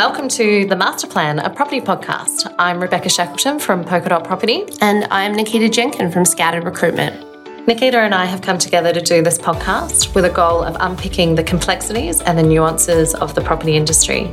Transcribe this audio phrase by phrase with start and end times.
[0.00, 2.54] Welcome to The Master Plan, a property podcast.
[2.58, 4.64] I'm Rebecca Shackleton from Polka Dot Property.
[4.80, 7.22] And I'm Nikita Jenkin from Scattered Recruitment.
[7.66, 11.34] Nikita and I have come together to do this podcast with a goal of unpicking
[11.34, 14.32] the complexities and the nuances of the property industry.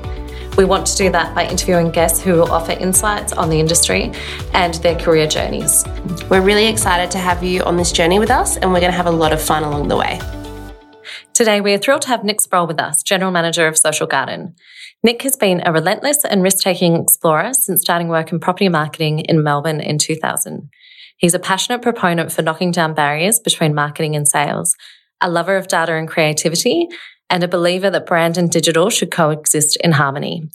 [0.58, 4.14] We want to do that by interviewing guests who will offer insights on the industry
[4.54, 5.84] and their career journeys.
[6.30, 8.98] We're really excited to have you on this journey with us, and we're going to
[8.98, 10.22] have a lot of fun along the way.
[11.34, 14.56] Today, we are thrilled to have Nick Sproal with us, General Manager of Social Garden.
[15.04, 19.20] Nick has been a relentless and risk taking explorer since starting work in property marketing
[19.20, 20.70] in Melbourne in 2000.
[21.18, 24.76] He's a passionate proponent for knocking down barriers between marketing and sales,
[25.22, 26.88] a lover of data and creativity,
[27.30, 30.50] and a believer that brand and digital should coexist in harmony.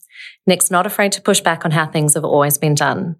[0.45, 3.15] Nick's not afraid to push back on how things have always been done.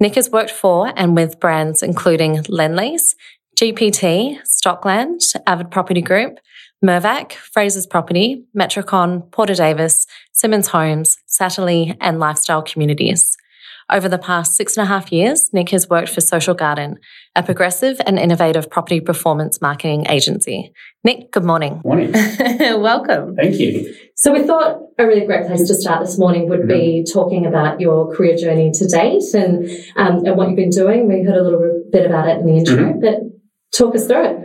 [0.00, 3.14] Nick has worked for and with brands including Lendlease,
[3.56, 6.38] GPT, Stockland, Avid Property Group,
[6.84, 13.36] Mirvac, Frasers Property, Metricon, Porter Davis, Simonds Homes, Satterley, and Lifestyle Communities.
[13.90, 16.98] Over the past six and a half years, Nick has worked for Social Garden,
[17.36, 20.72] a progressive and innovative property performance marketing agency.
[21.04, 21.82] Nick, good morning.
[21.84, 22.12] Morning.
[22.80, 23.36] Welcome.
[23.36, 23.94] Thank you.
[24.16, 27.80] So, we thought a really great place to start this morning would be talking about
[27.80, 31.06] your career journey to date and, um, and what you've been doing.
[31.08, 33.00] We heard a little bit about it in the intro, Mhm.
[33.00, 33.14] but
[33.76, 34.36] talk us through it.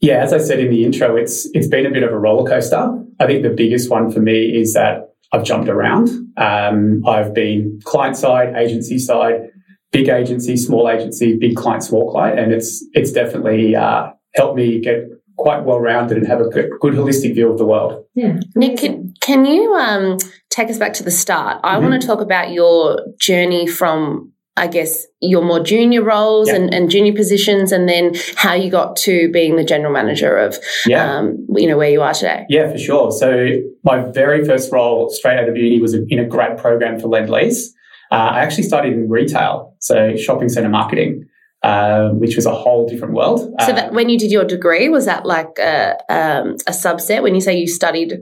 [0.00, 2.48] Yeah, as I said in the intro, it's it's been a bit of a roller
[2.48, 2.90] coaster.
[3.18, 6.08] I think the biggest one for me is that I've jumped around.
[6.38, 9.50] Um, I've been client side, agency side,
[9.92, 14.80] big agency, small agency, big client, small client, and it's it's definitely uh, helped me
[14.80, 15.04] get
[15.36, 18.04] quite well rounded and have a good, good holistic view of the world.
[18.14, 18.40] Yeah.
[18.56, 20.18] Nick, can, can you um,
[20.50, 21.60] take us back to the start?
[21.64, 21.82] I Mhm.
[21.88, 26.56] want to talk about your journey from, I guess, your more junior roles Yeah.
[26.56, 30.58] and, and junior positions, and then how you got to being the general manager of,
[30.86, 31.18] Yeah.
[31.18, 32.44] um, you know, where you are today.
[32.48, 33.10] Yeah, for sure.
[33.12, 33.48] So
[33.84, 37.68] my very first role straight out of uni was in a grad program for Lendlease.
[38.10, 41.24] Uh, I actually started in retail, so shopping centre marketing,
[41.62, 43.38] uh, which was a whole different world.
[43.60, 47.22] So Uh, that when you did your degree, was that like a, um, a subset?
[47.22, 48.14] When you say you studied,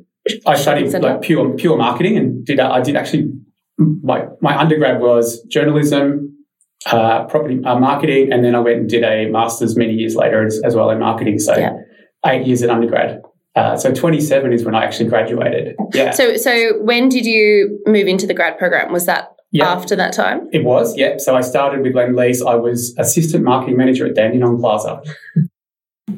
[0.47, 3.31] I studied like pure pure marketing and did I did actually
[3.79, 6.37] my my undergrad was journalism,
[6.87, 10.45] uh, property uh, marketing, and then I went and did a master's many years later
[10.45, 11.39] as, as well in marketing.
[11.39, 11.75] So Yeah.
[12.27, 13.23] eight years at undergrad.
[13.55, 15.75] Uh, so 27 is when I actually graduated.
[15.93, 18.93] Yeah, So, so when did you move into the grad program?
[18.93, 19.69] Was that yeah.
[19.69, 20.49] after that time?
[20.53, 21.17] It was, yeah.
[21.19, 22.47] So I started with Lendlease.
[22.47, 25.03] I was assistant marketing manager at Dandenong Plaza.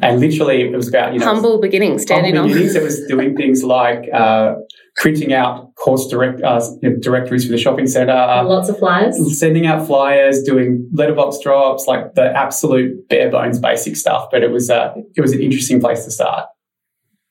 [0.02, 2.56] And literally, it was about, you know, Humble beginnings, standing humble on.
[2.56, 2.76] beginnings.
[2.76, 4.54] It was doing things like uh,
[5.00, 9.16] printing out course direct, uh, you know, directories for the shopping centre, Lots of flyers.
[9.38, 14.28] sending out flyers, doing letterbox drops, like the absolute bare bones basic stuff.
[14.30, 16.46] But it was, uh, it was an interesting place to start.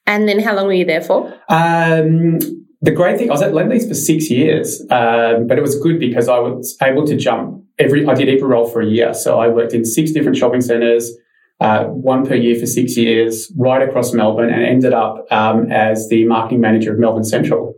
[0.08, 1.28] And then how long were you there for?
[1.48, 2.40] Um,
[2.82, 6.00] the great thing, I was at Lendlease for six years, um, but it was good
[6.00, 9.14] because I was able to jump every, I did every role for a year.
[9.14, 11.16] So I worked in six different shopping centres,
[11.60, 16.08] uh, one per year for six years, right across Melbourne, and ended up um, as
[16.10, 17.76] the marketing manager of Melbourne Central.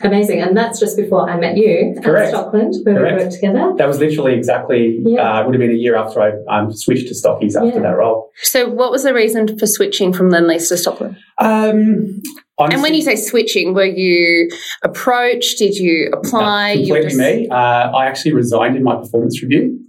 [0.00, 0.42] Amazing.
[0.42, 2.34] And that's just before I met you Correct.
[2.34, 3.16] at Stockland, where Correct.
[3.16, 3.72] we worked together.
[3.78, 5.38] That was literally exactly, Yeah.
[5.38, 7.80] uh, it would have been a year after I um, switched to Stockies after Yeah.
[7.80, 8.28] that role.
[8.42, 11.16] So, what was the reason for switching from Lendlease to Stockland?
[11.38, 12.20] Um,
[12.58, 14.50] And when you say switching, were you
[14.82, 15.58] approached?
[15.58, 16.74] Did you apply?
[16.74, 17.48] No, you were completely me.
[17.48, 17.54] Uh,
[17.96, 19.80] I actually resigned in my performance review.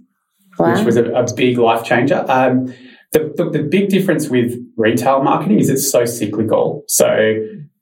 [0.58, 0.74] Wow.
[0.74, 2.24] which was a, a big life changer.
[2.28, 2.72] Um,
[3.12, 6.84] the, the, the big difference with retail marketing is it's so cyclical.
[6.88, 7.36] So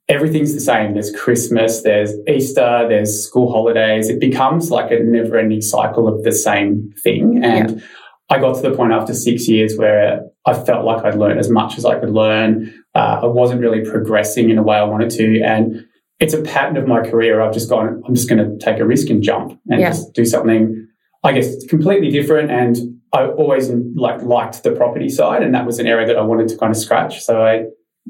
[0.07, 0.93] everything's the same.
[0.93, 4.09] There's Christmas, there's Easter, there's school holidays.
[4.09, 7.43] It becomes like a never ending cycle of the same thing.
[7.43, 7.83] And
[8.29, 11.49] I got to the point after six years where I felt like I'd learned as
[11.49, 12.73] much as I could learn.
[12.93, 15.41] Uh, I wasn't really progressing in a way I wanted to.
[15.41, 15.85] And
[16.19, 17.41] it's a pattern of my career.
[17.41, 19.89] I've just gone, I'm just going to take a risk and jump and Yeah.
[19.89, 20.87] just do something,
[21.25, 22.51] I guess, completely different.
[22.51, 22.77] And
[23.11, 26.47] I always like liked the property side, and that was an area that I wanted
[26.49, 27.23] to kind of scratch.
[27.23, 27.65] So I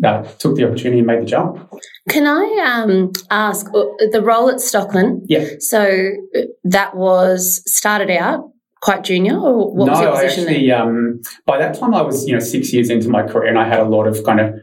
[0.05, 1.71] uh, took the opportunity and made the jump.
[2.09, 5.21] Can I um, ask uh, the role at Stockland?
[5.27, 5.47] Yeah.
[5.59, 8.51] So uh, that was started out
[8.81, 12.01] quite junior, or what was no, your I position actually, um, by that time, I
[12.01, 14.39] was you know six years into my career, and I had a lot of kind
[14.39, 14.55] of,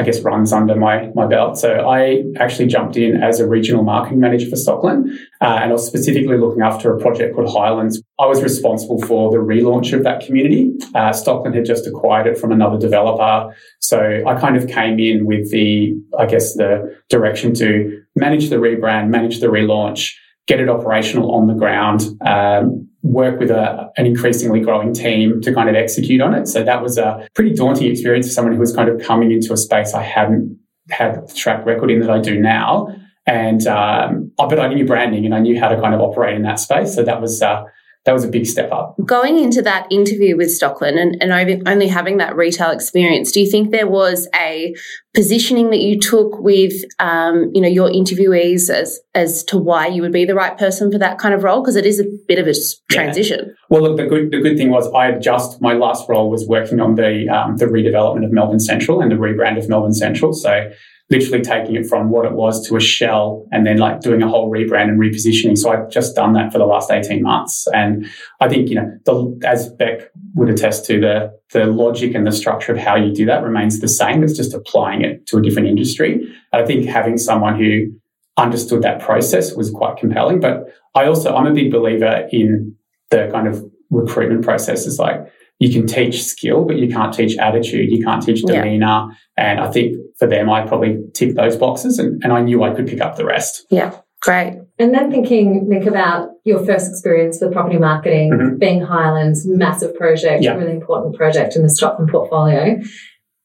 [0.00, 1.58] I guess, runs under my my belt.
[1.58, 5.10] So I actually jumped in as a regional marketing manager for Stockland,
[5.42, 8.02] uh, and I was specifically looking after a project called Highlands.
[8.18, 10.72] I was responsible for the relaunch of that community.
[10.94, 15.26] Uh, Stockland had just acquired it from another developer, so I kind of came in
[15.26, 20.14] with the, I guess, the direction to manage the rebrand, manage the relaunch,
[20.46, 22.00] get it operational on the ground.
[22.26, 26.46] Um, work with a, an increasingly growing team to kind of execute on it.
[26.46, 29.52] So that was a pretty daunting experience for someone who was kind of coming into
[29.52, 30.58] a space I hadn't
[30.90, 32.94] had the track record in that I do now.
[33.26, 36.42] And um, but I knew branding and I knew how to kind of operate in
[36.42, 36.94] that space.
[36.94, 37.62] So that was uh,
[38.04, 38.96] that was a big step up.
[39.04, 43.50] Going into that interview with Stockland and, and only having that retail experience, do you
[43.50, 44.74] think there was a
[45.12, 50.00] positioning that you took with, um, you know, your interviewees as as to why you
[50.00, 51.60] would be the right person for that kind of role?
[51.60, 52.54] Because it is a bit of a
[52.90, 53.40] transition.
[53.46, 53.52] Yeah.
[53.68, 56.48] Well, look, the good the good thing was I had just my last role was
[56.48, 60.32] working on the um, the redevelopment of Melbourne Central and the rebrand of Melbourne Central.
[60.32, 60.70] So
[61.10, 64.28] literally taking it from what it was to a shell and then like doing a
[64.28, 65.58] whole rebrand and repositioning.
[65.58, 67.66] So I've just done that for the last 18 months.
[67.74, 68.06] And
[68.40, 72.32] I think, you know, the, as Beck would attest to, the, the logic and the
[72.32, 74.22] structure of how you do that remains the same.
[74.22, 76.32] It's just applying it to a different industry.
[76.52, 77.92] I think having someone who
[78.36, 80.38] understood that process was quite compelling.
[80.38, 82.76] But I also, I'm a big believer in
[83.10, 84.98] the kind of recruitment processes.
[84.98, 85.26] Like
[85.60, 87.92] you can teach skill, but you can't teach attitude.
[87.92, 88.86] You can't teach demeanor.
[88.86, 89.08] Yeah.
[89.36, 92.74] And I think for them, I probably ticked those boxes and, and I knew I
[92.74, 93.66] could pick up the rest.
[93.70, 93.94] Yeah.
[94.22, 94.58] Great.
[94.78, 98.56] And then thinking, Nick, about your first experience with property marketing, mm-hmm.
[98.56, 100.54] being Highlands, massive project, yeah.
[100.54, 102.80] really important project in the Stockland portfolio.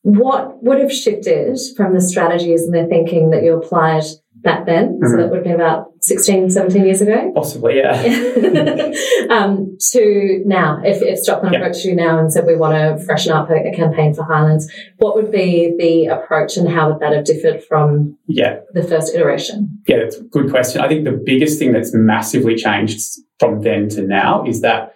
[0.04, 4.04] What would have shifted from the strategies and the thinking that you applied
[4.46, 4.94] back then.
[4.94, 5.08] Mm-hmm.
[5.08, 7.32] So that would have been about 16, 17 years ago.
[7.36, 7.92] Possibly, yeah.
[9.36, 13.34] um, to now, if, if Stockland approached you now and said we want to freshen
[13.34, 17.12] up a, a, campaign for Highlands, what would be the approach and how would that
[17.12, 18.60] have differed from yeah.
[18.74, 19.82] the first iteration?
[19.88, 20.80] Yeah, that's a good question.
[20.80, 23.02] I think the biggest thing that's massively changed
[23.40, 24.94] from then to now is that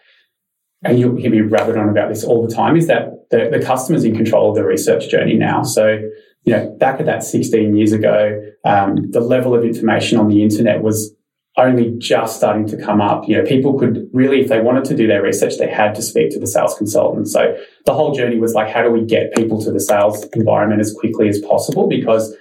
[0.84, 3.64] and you'll hear me rabbit on about this all the time, is that the, the
[3.64, 5.62] customer's in control of the research journey now.
[5.62, 6.00] So
[6.44, 10.42] you know, back at that 16 years ago, um, the level of information on the
[10.44, 11.14] internet was
[11.58, 13.28] only just starting to come up.
[13.28, 16.02] You know, people could really, if they wanted to do their research, they had to
[16.02, 17.28] speak to the sales consultant.
[17.28, 20.82] So the whole journey was like, how do we get people to the sales environment
[20.82, 21.88] as quickly as possible?
[21.88, 22.36] Because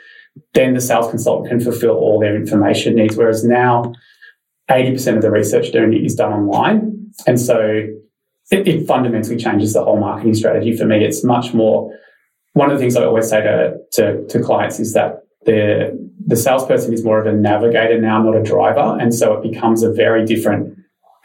[0.55, 3.17] then the sales consultant can fulfill all their information needs.
[3.17, 3.93] Whereas now,
[4.71, 7.11] 80% of the research journey is done online.
[7.27, 7.59] And so
[8.51, 11.05] it, it fundamentally changes the whole marketing strategy for me.
[11.05, 11.98] It's much more
[12.59, 15.97] one of the things I always say to, to, to clients is that the,
[16.27, 18.99] the salesperson is more of a navigator now, not a driver.
[19.01, 20.77] And so it becomes a very different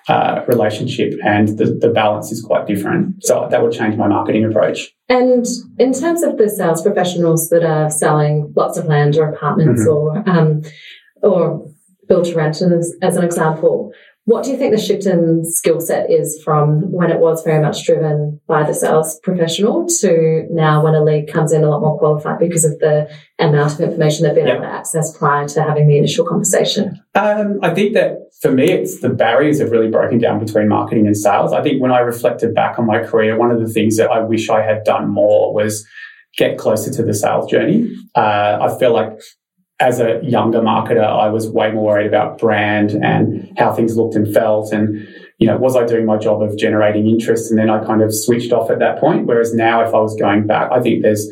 [0.07, 3.23] uh, relationship and the, the balance is quite different.
[3.23, 4.91] So that would change my marketing approach.
[5.09, 5.45] And
[5.79, 10.29] in terms of the sales professionals that are selling lots of land or apartments mm-hmm.
[10.29, 10.61] or um,
[11.21, 11.65] or
[12.07, 13.91] build to rent as, as an example,
[14.25, 17.61] what do you think the shift in skill set is from when it was very
[17.61, 21.81] much driven by the sales professional to now when a lead comes in a lot
[21.81, 23.09] more qualified because of the
[23.39, 24.57] amount of information they've been yep.
[24.57, 27.01] able to access prior to having the initial conversation?
[27.15, 31.05] Um, I think that for me, it's the barriers have really broken down between marketing
[31.05, 31.51] and sales.
[31.51, 34.21] I think when I reflected back on my career, one of the things that I
[34.21, 35.85] wish I had done more was
[36.37, 37.93] get closer to the sales journey.
[38.15, 39.19] Uh, I feel like
[39.83, 44.15] as a younger marketer, I was way more worried about brand and how things looked
[44.15, 44.71] and felt.
[44.71, 45.05] And,
[45.39, 47.51] you know, was I doing my job of generating interest?
[47.51, 49.27] And then I kind of switched off at that point.
[49.27, 51.29] Whereas now, if I was going back, I think there's,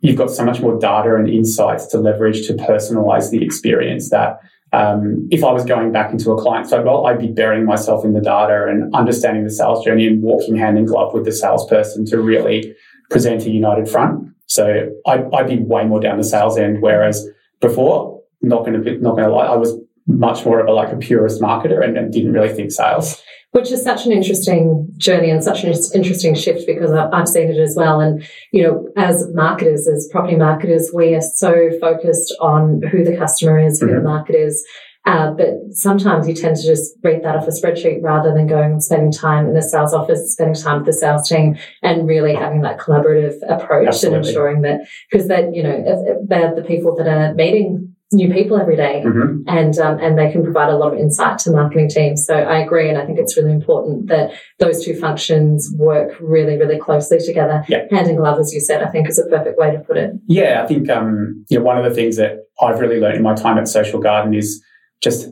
[0.00, 4.38] you've got so much more data and insights to leverage to personalize the experience that
[4.72, 8.02] um, if I was going back into a client side role, I'd be burying myself
[8.02, 11.32] in the data and understanding the sales journey and walking hand in glove with the
[11.32, 12.74] salesperson to really
[13.10, 14.32] present a united front.
[14.46, 16.80] So I'd, I'd be way more down the sales end.
[16.80, 17.28] Whereas
[17.60, 18.22] before.
[18.42, 19.76] Not going to be, not going to lie, I was
[20.06, 23.22] much more of a like a purist marketer and, and, didn't really think sales.
[23.52, 27.58] Which is such an interesting journey and such an interesting shift because I've seen it
[27.58, 28.00] as well.
[28.00, 33.16] And, you know, as marketers, as property marketers, we are so focused on who the
[33.16, 33.96] customer is, who mm-hmm.
[33.96, 34.64] the market is.
[35.06, 38.72] Uh, but sometimes you tend to just read that off a spreadsheet rather than going
[38.72, 42.34] and spending time in the sales office, spending time with the sales team and really
[42.34, 44.18] having that collaborative approach Absolutely.
[44.18, 44.80] and ensuring that,
[45.10, 45.82] because that, you know,
[46.28, 49.42] they're the people that are meeting new people every day mm-hmm.
[49.46, 52.58] and um, and they can provide a lot of insight to marketing teams so i
[52.58, 57.18] agree and i think it's really important that those two functions work really really closely
[57.24, 57.84] together yeah.
[57.92, 60.10] hand in glove as you said i think is a perfect way to put it
[60.26, 63.22] yeah i think um, you know, one of the things that i've really learned in
[63.22, 64.60] my time at social garden is
[65.02, 65.28] just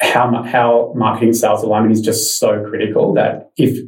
[0.00, 3.78] how how marketing sales alignment is just so critical that if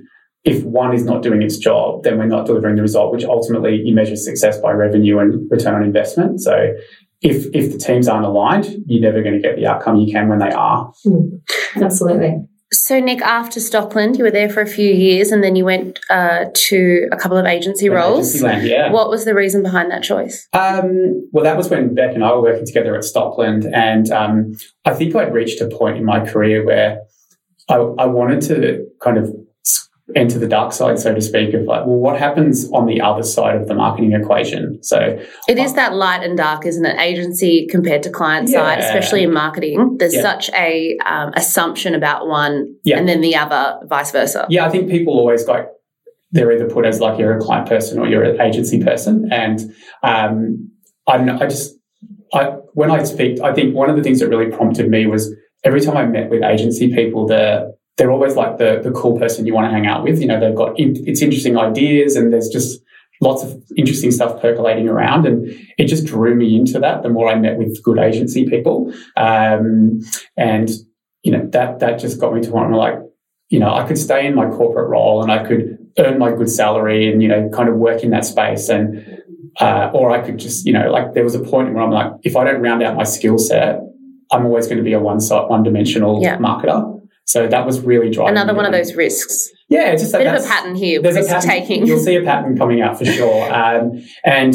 [0.44, 3.80] if one is not doing its job, then we're not delivering the result, which ultimately
[3.82, 6.40] you measure success by revenue and return on investment.
[6.42, 6.74] So
[7.22, 10.28] if if the teams aren't aligned, you're never going to get the outcome you can
[10.28, 10.92] when they are.
[11.06, 11.40] Mm,
[11.76, 12.46] absolutely.
[12.75, 16.00] So, Nick, after Stockland, you were there for a few years and then you went
[16.11, 18.31] uh, to a couple of agency roles.
[18.31, 18.90] Agency land, yeah.
[18.90, 20.49] What was the reason behind that choice?
[20.52, 23.71] Um, well, that was when Beck and I were working together at Stockland.
[23.73, 24.54] And um,
[24.85, 27.02] I think I'd reached a point in my career where
[27.69, 29.35] I, I wanted to kind of
[30.16, 33.23] enter the dark side, so to speak, of like, well, what happens on the other
[33.23, 34.83] side of the marketing equation?
[34.83, 35.18] So
[35.49, 36.99] it is that light and dark, isn't it?
[37.00, 38.61] Agency compared to client yeah.
[38.61, 39.97] side, especially in marketing.
[39.99, 40.23] There's yeah.
[40.23, 42.99] such a um, assumption about one, yeah.
[42.99, 44.47] and then the other, vice versa.
[44.49, 45.66] Yeah, I think people always like
[46.33, 49.61] they're either put as like you're a client person or you're an agency person, and
[50.02, 50.71] um,
[51.06, 51.75] I, I just
[52.33, 55.35] I, when I speak, I think one of the things that really prompted me was
[55.64, 59.46] every time I met with agency people, they're they're always like the the cool person
[59.46, 60.20] you want to hang out with.
[60.20, 62.80] You know, they've got in, it's interesting ideas, and there's just
[63.20, 65.48] lots of interesting stuff percolating around, and
[65.78, 67.02] it just drew me into that.
[67.02, 70.00] The more I met with good agency people, um,
[70.36, 70.70] and
[71.22, 72.98] you know that that just got me to want to like,
[73.48, 76.50] you know, I could stay in my corporate role and I could earn my good
[76.50, 79.22] salary and you know kind of work in that space and
[79.60, 82.12] uh, or I could just, you know, like there was a point where I'm like,
[82.22, 83.80] if I don't round out my skill set,
[84.32, 86.38] I'm always going to be a one side, one dimensional yeah.
[86.38, 86.93] marketer.
[87.25, 88.37] So that was really driving.
[88.37, 89.50] Another one of those risks.
[89.69, 91.00] Yeah, it's just a bit of a pattern here.
[91.00, 91.87] There's a pattern, taking.
[91.87, 93.35] You'll see a pattern coming out for sure.
[93.54, 94.54] Um, and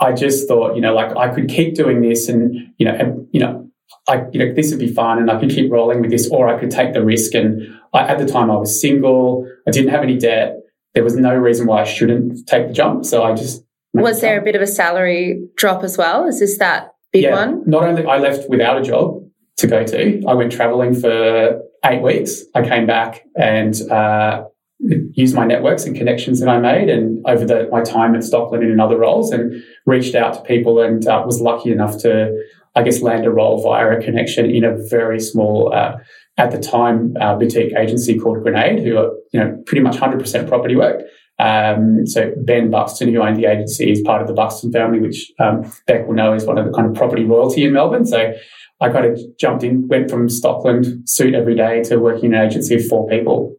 [0.00, 3.28] I just thought, you know, like I could keep doing this, and you know, and,
[3.32, 3.70] you know,
[4.08, 6.48] I, you know, this would be fun, and I could keep rolling with this, or
[6.48, 7.34] I could take the risk.
[7.34, 9.46] And I, at the time, I was single.
[9.66, 10.56] I didn't have any debt.
[10.94, 13.04] There was no reason why I shouldn't take the jump.
[13.04, 13.62] So I just
[14.02, 16.26] was there a bit of a salary drop as well?
[16.26, 17.62] Is this that big yeah, one?
[17.66, 19.22] Not only I left without a job
[19.58, 22.42] to go to, I went traveling for eight weeks.
[22.54, 24.44] I came back and uh,
[24.78, 28.62] used my networks and connections that I made, and over the, my time at Stockland
[28.62, 32.36] and in other roles, and reached out to people, and uh, was lucky enough to,
[32.74, 35.72] I guess, land a role via a connection in a very small.
[35.72, 35.98] Uh,
[36.38, 40.48] at the time, uh, boutique agency called Grenade, who are you know pretty much 100%
[40.48, 41.02] property work.
[41.38, 45.32] Um, so Ben Buxton, who owned the agency, is part of the Buxton family, which
[45.38, 48.06] um, Beck will know is one of the kind of property royalty in Melbourne.
[48.06, 48.32] So
[48.80, 52.46] I kind of jumped in, went from Stockland suit every day to working in an
[52.46, 53.56] agency of four people.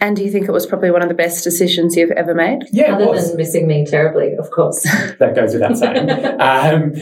[0.00, 2.60] And do you think it was probably one of the best decisions you've ever made?
[2.70, 4.82] Yeah, other than missing me terribly, of course.
[5.18, 6.08] that goes without saying.
[6.40, 6.92] um,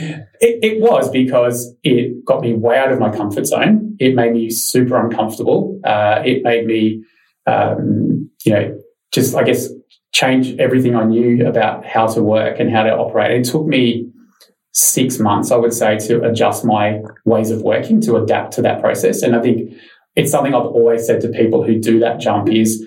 [0.41, 3.97] it, it, was because it got me way out of my comfort zone.
[3.99, 5.79] It made me super uncomfortable.
[5.85, 7.05] Uh, it made me,
[7.47, 8.79] um, you know,
[9.13, 9.69] just I guess
[10.13, 13.33] change everything I knew about how to work and how to operate.
[13.33, 14.11] It took me
[14.77, 18.83] six months, I would say, to adjust my ways of working to adapt to that
[18.83, 19.23] process.
[19.23, 19.73] And I think
[20.17, 22.85] it's something I've always said to people who do that jump is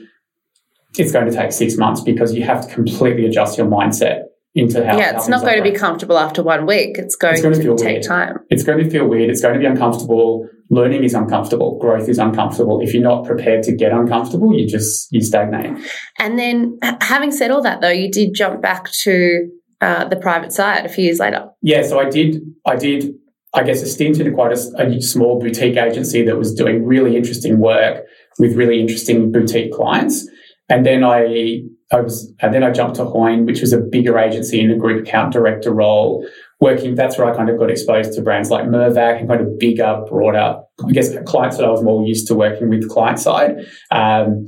[1.00, 4.86] it's going to take six months because you have to completely adjust your mindset into
[4.86, 4.98] how.
[4.98, 5.66] Yeah, it's not going operate.
[5.66, 7.00] to be comfortable after one week.
[7.00, 8.04] It's going, it's going to, to take weird.
[8.04, 8.40] time.
[8.52, 9.32] It's going to feel weird.
[9.32, 10.48] It's going to be uncomfortable.
[10.70, 11.80] Learning is uncomfortable.
[11.80, 12.82] Growth is uncomfortable.
[12.82, 15.76] If you're not prepared to get uncomfortable, you just you stagnate.
[16.20, 19.50] And then, having said all that, though, you did jump back to
[19.82, 21.50] uh, the private side a few years later.
[21.62, 22.42] Yeah, so I did.
[22.66, 23.14] I did.
[23.54, 27.16] I guess a stint in quite a, a small boutique agency that was doing really
[27.18, 28.06] interesting work
[28.38, 30.30] with really interesting boutique clients.
[30.70, 34.20] And then I, I was, and then I jumped to Hoyne, which was a bigger
[34.20, 36.28] agency in a group account director role,
[36.60, 36.94] working.
[36.94, 40.04] That's where I kind of got exposed to brands like Mirvac and kind of bigger,
[40.08, 43.66] broader, I guess, clients that I was more used to working with client side.
[43.90, 44.46] Um,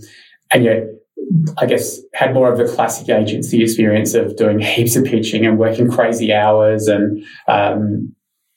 [0.53, 0.83] and yet,
[1.57, 5.57] I guess had more of a classic agency experience of doing heaps of pitching and
[5.57, 8.13] working crazy hours and um,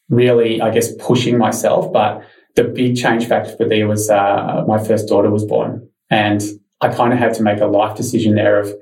[0.09, 1.93] really, I guess, pushing myself.
[1.93, 2.23] But
[2.57, 6.43] the big change factor for me was uh, my first daughter was born, and
[6.81, 8.73] I kind of had to make a life decision there of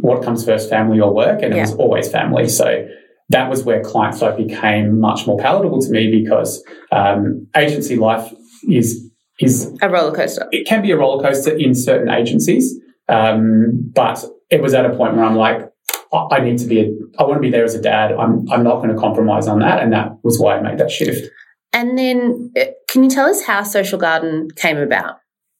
[0.00, 1.58] what comes first, family or work, and yeah.
[1.58, 2.48] it was always family.
[2.48, 2.86] So
[3.30, 8.32] that was where client side became much more palatable to me because um, agency life
[8.68, 9.04] is
[9.40, 10.48] is a roller coaster.
[10.50, 12.74] It can be a roller coaster in certain agencies,
[13.08, 15.70] um, but it was at a point where I'm like,
[16.12, 16.84] I need to be, a,
[17.18, 18.12] I want to be there as a dad.
[18.12, 19.82] I'm, I'm not going to compromise on that.
[19.82, 21.30] And that was why I made that shift.
[21.72, 25.16] And then, uh, can you tell us how Social Garden came about?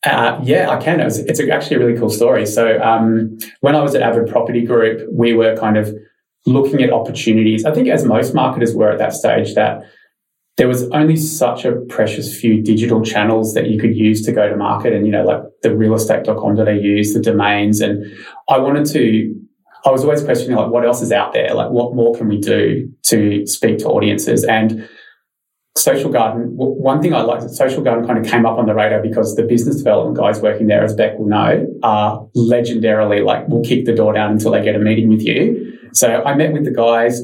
[0.07, 1.01] Uh, yeah, I can.
[1.01, 2.47] It was, it's actually a really cool story.
[2.47, 5.95] So, um, when I was at Avid Property Group, we were kind of
[6.47, 7.65] looking at opportunities.
[7.65, 9.83] I think, as most marketers were at that stage, that
[10.59, 14.49] there was only such a precious few digital channels that you could use to go
[14.49, 17.81] to market and, you know, like the realestate.com.au, the domains.
[17.81, 18.05] And
[18.51, 19.35] I wanted to,
[19.87, 21.55] I was always questioning like, what else is out there?
[21.55, 24.43] Like, what more can we do to speak to audiences?
[24.43, 24.89] And
[25.77, 29.01] Social Garden, one thing I like, Social Garden kind of came up on the radar
[29.01, 33.63] because the business development guys working there, as Beck will know, are legendarily like, will
[33.63, 35.79] kick the door down until they get a meeting with you.
[35.93, 37.23] So I met with the guys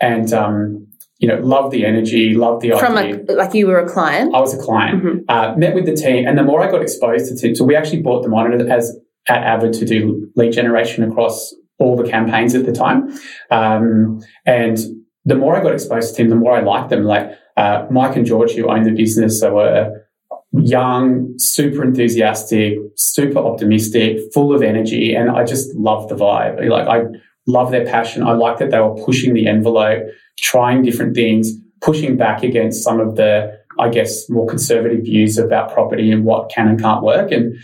[0.00, 0.85] and, um,
[1.18, 3.20] you know, love the energy, love the From idea.
[3.28, 4.34] A, like you were a client?
[4.34, 5.02] I was a client.
[5.02, 5.18] Mm-hmm.
[5.28, 7.74] Uh, met with the team, and the more I got exposed to it, so we
[7.74, 8.96] actually bought the monitor as
[9.28, 13.12] at Avid to do lead generation across all the campaigns at the time.
[13.50, 14.78] Um, and
[15.24, 17.04] the more I got exposed to him, the more I liked them.
[17.04, 20.06] Like uh, Mike and George, who own the business, so were
[20.52, 25.14] young, super enthusiastic, super optimistic, full of energy.
[25.14, 26.66] And I just love the vibe.
[26.68, 27.02] Like, I
[27.46, 28.22] love their passion.
[28.22, 30.04] I liked that they were pushing the envelope,
[30.38, 35.72] trying different things, pushing back against some of the, I guess, more conservative views about
[35.72, 37.30] property and what can and can't work.
[37.32, 37.56] And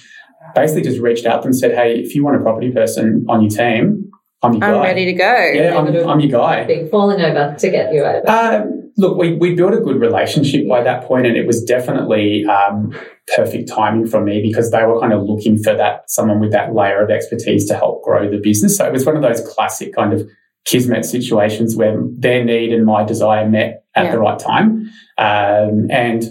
[0.55, 3.27] basically just reached out to them and said, Hey, if you want a property person
[3.29, 4.11] on your team,
[4.43, 4.83] I'm your I'm guy.
[4.83, 5.51] ready to go.
[5.55, 6.65] Yeah, I'm, I'm your guy.
[6.65, 8.29] Big falling over to get you over.
[8.29, 8.65] Uh,
[8.97, 12.93] look, we, we built a good relationship by that point, and it was definitely um,
[13.37, 16.75] perfect timing for me because they were kind of looking for that someone with that
[16.75, 18.77] layer of expertise to help grow the business.
[18.77, 20.29] So it was one of those classic kind of
[20.65, 24.13] kismet situations where their need and my desire met at Yeah.
[24.13, 26.25] the right time, um, and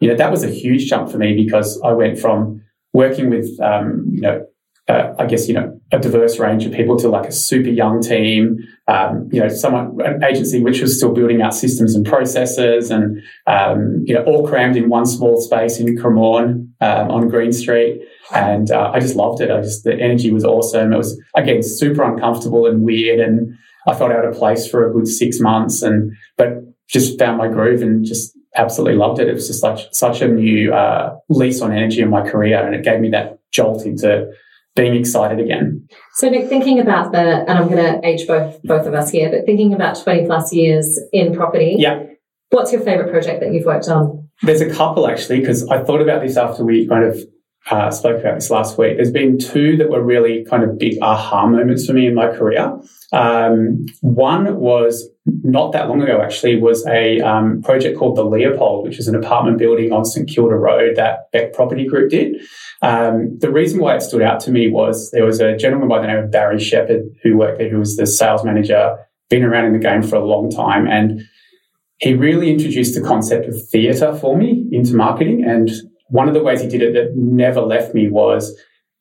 [0.00, 2.60] you know that was a huge jump for me because I went from
[2.92, 4.44] working with um, you know
[4.88, 8.00] uh, I guess you know a diverse range of people to like a super young
[8.02, 8.58] team.
[8.88, 13.20] Um, you know, someone an agency which was still building out systems and processes, and
[13.48, 18.00] um, you know, all crammed in one small space in Cremorne um, on Green Street.
[18.32, 19.50] And uh, I just loved it.
[19.50, 20.92] I just the energy was awesome.
[20.92, 24.92] It was again super uncomfortable and weird, and I felt out of place for a
[24.92, 25.82] good six months.
[25.82, 26.48] And but
[26.88, 29.28] just found my groove and just absolutely loved it.
[29.28, 32.74] It was just like such a new uh, lease on energy in my career, and
[32.74, 34.30] it gave me that jolt into
[34.74, 35.86] being excited again.
[36.14, 39.30] So Nick, thinking about the, and I'm going to age both both of us here,
[39.30, 42.02] but thinking about 20 plus years in property, Yeah.
[42.50, 44.28] what's your favorite project that you've worked on?
[44.42, 47.18] There's a couple actually, because I thought about this after we kind of
[47.70, 48.96] uh, spoke about this last week.
[48.96, 52.28] There's been two that were really kind of big aha moments for me in my
[52.28, 52.78] career.
[53.12, 58.84] Um, one was not that long ago, actually, was a um, project called the Leopold,
[58.84, 62.40] which is an apartment building on St Kilda Road that Beck Property Group did.
[62.82, 66.00] Um, the reason why it stood out to me was there was a gentleman by
[66.00, 68.96] the name of Barry Shepherd who worked there, who was the sales manager,
[69.28, 71.22] been around in the game for a long time, and
[71.98, 75.42] he really introduced the concept of theatre for me into marketing.
[75.44, 75.70] And
[76.08, 78.58] one of the ways he did it that never left me was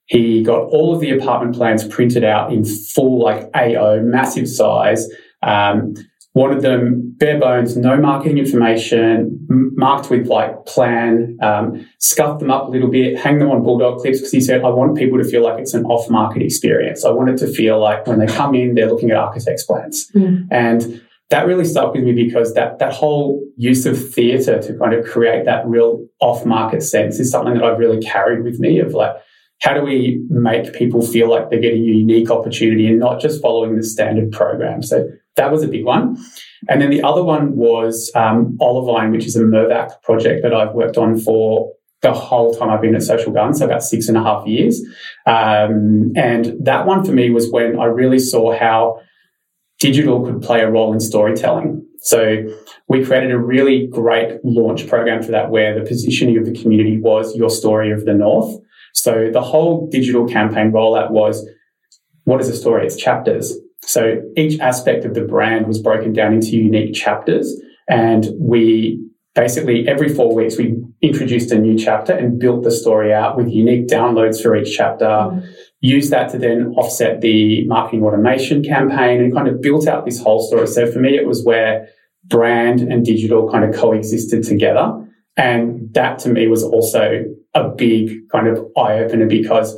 [0.07, 5.07] he got all of the apartment plans printed out in full, like AO, massive size.
[5.41, 5.95] Um,
[6.35, 12.51] wanted them bare bones, no marketing information, m- marked with like plan, um, scuff them
[12.51, 15.17] up a little bit, hang them on bulldog clips because he said, I want people
[15.17, 17.05] to feel like it's an off market experience.
[17.05, 20.11] I want it to feel like when they come in, they're looking at architect's plans.
[20.11, 20.47] Mm.
[20.51, 24.93] And that really stuck with me because that that whole use of theatre to kind
[24.93, 28.79] of create that real off market sense is something that I've really carried with me
[28.79, 29.15] of like
[29.61, 33.41] how do we make people feel like they're getting a unique opportunity and not just
[33.41, 34.83] following the standard program?
[34.83, 35.07] So
[35.37, 36.17] that was a big one.
[36.67, 40.73] And then the other one was um, Olivine, which is a Mirvac project that I've
[40.73, 44.17] worked on for the whole time I've been at Social Garden, so about six and
[44.17, 44.81] a half years.
[45.25, 48.99] Um, and that one for me was when I really saw how
[49.85, 51.85] digital could play a role in storytelling.
[51.99, 52.43] So
[52.87, 56.99] we created a really great launch program for that where the positioning of the community
[56.99, 58.51] was your story of the North.
[58.93, 61.47] So the whole digital campaign rollout was
[62.23, 62.87] what is a story?
[62.87, 63.53] It's chapters.
[63.81, 67.47] So each aspect of the brand was broken down into unique chapters.
[67.87, 68.99] And we
[69.35, 73.49] basically every four weeks we introduced a new chapter and built the story out with
[73.49, 75.05] unique downloads for each chapter.
[75.05, 75.47] Mm.
[75.81, 80.19] Use that to then offset the marketing automation campaign and kind of built out this
[80.19, 80.67] whole story.
[80.67, 81.87] So for me, it was where
[82.25, 85.05] brand and digital kind of coexisted together.
[85.37, 89.77] And that to me was also a big kind of eye opener because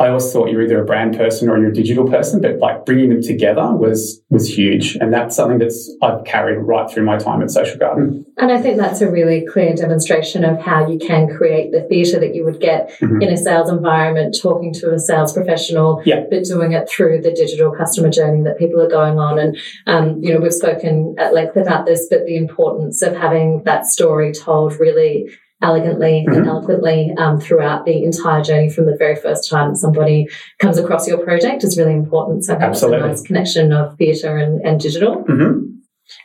[0.00, 2.86] I always thought you're either a brand person or you're a digital person, but like
[2.86, 7.18] bringing them together was was huge, and that's something that's I've carried right through my
[7.18, 8.24] time at Social Garden.
[8.38, 12.18] And I think that's a really clear demonstration of how you can create the theatre
[12.18, 13.22] that you would get Mhm.
[13.22, 16.24] in a sales environment, talking to a sales professional, Yeah.
[16.30, 19.38] but doing it through the digital customer journey that people are going on.
[19.38, 23.62] And, um, you know, we've spoken at length about this, but the importance of having
[23.64, 25.28] that story told really
[25.62, 26.46] elegantly and Mhm.
[26.46, 30.26] eloquently um, throughout the entire journey from the very first time somebody
[30.58, 32.44] comes across your project is really important.
[32.44, 33.00] So I think Absolutely.
[33.00, 35.22] that's a nice connection of theatre and, and digital.
[35.26, 35.66] hmm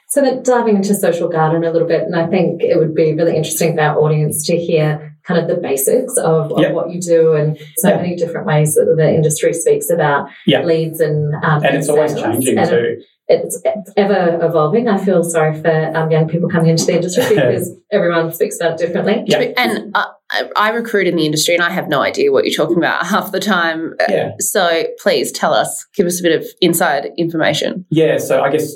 [0.09, 3.13] So then diving into social garden a little bit, and I think it would be
[3.13, 6.71] really interesting for our audience to hear kind of the basics of, of Yeah.
[6.71, 7.97] what you do and so Yeah.
[7.97, 10.63] many different ways that the industry speaks about Yeah.
[10.63, 12.97] leads and um, And it's always changing And too.
[13.27, 13.59] It's
[13.97, 14.87] ever evolving.
[14.87, 18.79] I feel sorry for um, young people coming into the industry because everyone speaks about
[18.79, 19.23] it differently.
[19.25, 19.51] Yeah.
[19.57, 22.77] And I, I recruit in the industry and I have no idea what you're talking
[22.77, 23.95] about half the time.
[23.99, 24.31] Uh, Yeah.
[24.39, 27.85] So please tell us, give us a bit of inside information.
[27.89, 28.75] Yeah, so I guess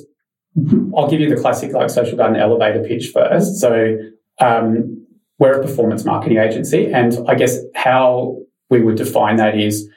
[0.97, 3.59] I'll give you the classic like social garden elevator pitch first.
[3.59, 3.97] So
[4.41, 5.05] um,
[5.39, 8.38] we're a performance marketing agency, and I guess how
[8.69, 9.89] we would define that is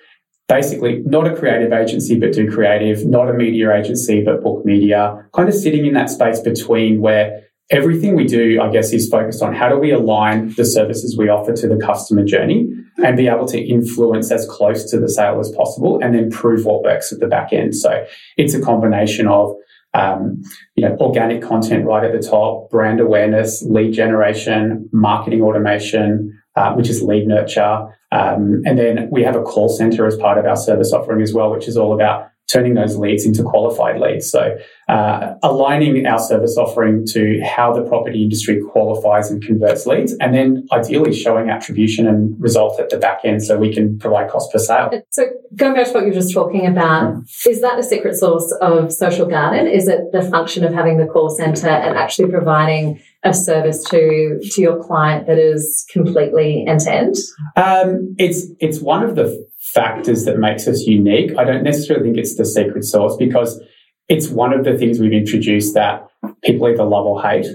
[0.48, 5.26] basically not a creative agency but do creative, not a media agency but book media,
[5.35, 9.42] kind of sitting in that space between where everything we do, I guess, is focused
[9.42, 12.68] on how do we align the services we offer to the customer journey
[13.02, 16.66] and be able to influence as close to the sale as possible and then prove
[16.66, 17.74] what works at the back end.
[17.74, 18.05] So
[18.37, 19.55] it's a combination of
[19.94, 20.42] um,
[20.74, 26.72] you know, organic content right at the top, brand awareness, lead generation, marketing automation, uh,
[26.74, 27.87] which is lead nurture.
[28.11, 31.33] Um, and then we have a call center as part of our service offering as
[31.33, 34.30] well, which is all about turning those leads into qualified leads.
[34.30, 34.56] So,
[34.88, 40.34] uh, aligning our service offering to how the property industry qualifies and converts leads, and
[40.34, 44.52] then ideally showing attribution and result at the back end so we can provide cost
[44.52, 44.90] per sale.
[45.10, 45.24] So,
[45.56, 48.92] going back to what you were just talking about, is that the secret sauce of
[48.92, 49.66] Social Garden?
[49.66, 54.40] Is it the function of having the call center and actually providing a service to
[54.42, 57.14] to your client that is completely end to end?
[57.56, 61.33] Um, it's it's one of the factors that makes us unique.
[61.38, 63.61] I don't necessarily think it's the secret sauce because
[64.09, 66.07] it's one of the things we've introduced that
[66.42, 67.46] people either love or hate.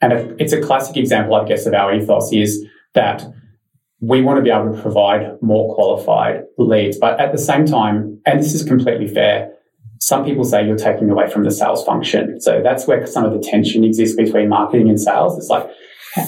[0.00, 3.22] And it's a classic example, I guess, of our ethos is that
[4.00, 6.98] we want to be able to provide more qualified leads.
[6.98, 9.52] But at the same time, and this is completely fair,
[10.00, 12.40] some people say you're taking away from the sales function.
[12.40, 15.36] So that's where some of the tension exists between marketing and sales.
[15.36, 15.68] It's like,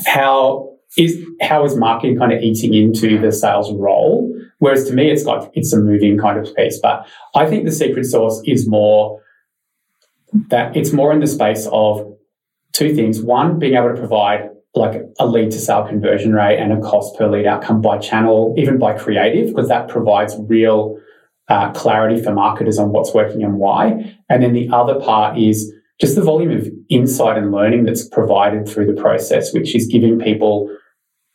[0.06, 4.31] how is, how is marketing kind of eating into the sales role?
[4.62, 6.78] Whereas to me, it's like, it's a moving kind of piece.
[6.80, 9.20] But I think the secret sauce is more
[10.50, 12.16] that it's more in the space of
[12.72, 13.20] two things.
[13.20, 17.18] One, being able to provide like a lead to sale conversion rate and a cost
[17.18, 20.96] per lead outcome by channel, even by creative, because that provides real
[21.48, 24.16] uh, clarity for marketers on what's working and why.
[24.28, 28.68] And then the other part is just the volume of insight and learning that's provided
[28.68, 30.72] through the process, which is giving people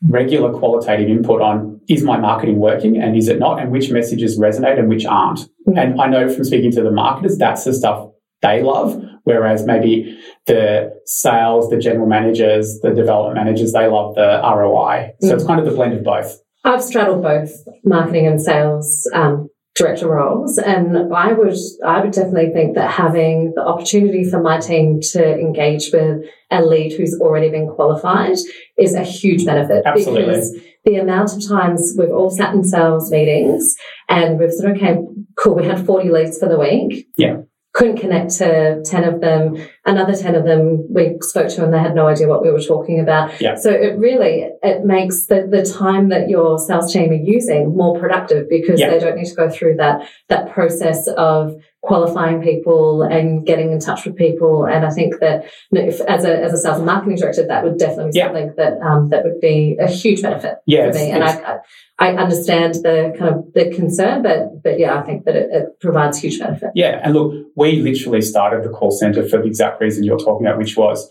[0.07, 4.37] regular qualitative input on is my marketing working and is it not, and which messages
[4.37, 5.39] resonate and which aren't.
[5.39, 5.77] Mm-hmm.
[5.77, 8.09] And I know from speaking to the marketers, that's the stuff
[8.41, 9.01] they love.
[9.23, 15.11] Whereas maybe the sales, the general managers, the development managers, they love the ROI.
[15.21, 15.35] So mm-hmm.
[15.35, 16.41] it's kind of the blend of both.
[16.63, 17.51] I've straddled both
[17.83, 20.57] marketing and sales um, director roles.
[20.57, 25.39] And I would, I would definitely think that having the opportunity for my team to
[25.39, 28.37] engage with a lead who's already been qualified
[28.77, 29.83] is a huge benefit.
[29.85, 30.25] Absolutely.
[30.25, 33.75] Because the amount of times we've all sat in sales meetings
[34.09, 34.97] and we've said, okay,
[35.35, 37.07] cool, we had 40 leads for the week.
[37.17, 37.37] Yeah
[37.77, 39.55] couldn't connect to 10 of them.
[39.87, 42.61] Another 10 of them we spoke to and they had no idea what we were
[42.61, 43.39] talking about.
[43.41, 43.55] Yeah.
[43.55, 47.99] So it really, it makes the, the time that your sales team are using more
[47.99, 48.89] productive because yeah.
[48.89, 51.55] they don't need to go through that, that process of
[51.87, 54.65] qualifying people and getting in touch with people.
[54.65, 57.47] And I think that you know, if, as a as a sales and marketing director,
[57.47, 58.25] that would definitely be yeah.
[58.25, 61.11] something that um, that would be a huge benefit yeah, for me.
[61.11, 61.59] And I,
[61.99, 65.79] I understand the kind of the concern, but but yeah, I think that it, it,
[65.79, 66.71] provides huge benefit.
[66.75, 70.45] Yeah, and look, we literally started the call center for the exact reason you're talking
[70.45, 71.09] about, which was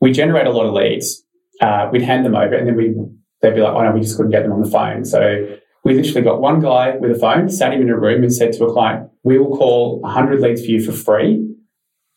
[0.00, 1.24] we generate a lot of leads.
[1.60, 2.94] Uh, we'd hand them over, and then we
[3.40, 5.94] they'd be like, "Oh no, we just couldn't get them on the phone." So we
[5.94, 8.64] literally got one guy with a phone, sat him in a room, and said to
[8.64, 11.48] a client, "We will call 100 leads for you for free."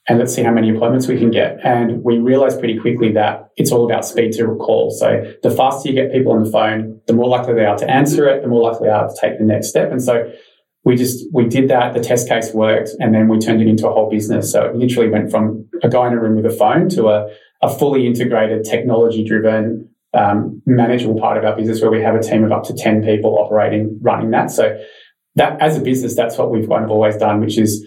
[0.08, 1.58] and let's see how many appointments we can get.
[1.63, 4.91] And we realized pretty quickly that it's all about speed to recall.
[4.91, 7.89] So the faster you get people on the phone, the more likely they are to
[7.89, 9.91] answer it, the more likely they are to take the next step.
[9.91, 10.31] And so
[10.85, 11.93] we just, we did that.
[11.93, 14.51] The test case worked and then we turned it into a whole business.
[14.51, 17.27] So it literally went from a guy in a room with a phone to a,
[17.63, 22.21] a fully integrated technology driven, um, manageable part of our business where we have a
[22.21, 24.51] team of up to 10 people operating, running that.
[24.51, 24.77] So
[25.35, 27.85] that as a business, that's what we've kind of always done, which is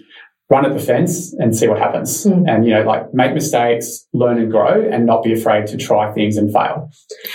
[0.49, 2.25] run at the fence and see what happens.
[2.25, 2.43] Mm.
[2.47, 6.11] And, you know, like make mistakes, learn and grow, and not be afraid to try
[6.11, 6.89] things and fail.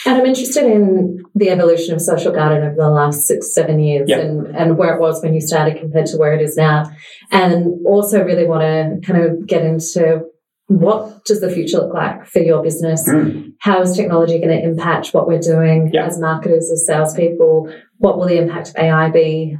[0.04, 4.08] And I'm interested in the evolution of Social Garden over the last six, seven years
[4.08, 4.20] yep.
[4.20, 6.90] and, and where it was when you started compared to where it is now.
[7.30, 10.22] And also really want to kind of get into
[10.66, 13.08] what does the future look like for your business?
[13.08, 13.52] Mm.
[13.60, 16.08] How is technology going to impact what we're doing yep.
[16.08, 17.72] as marketers, as salespeople?
[17.98, 19.56] What will the impact of AI be?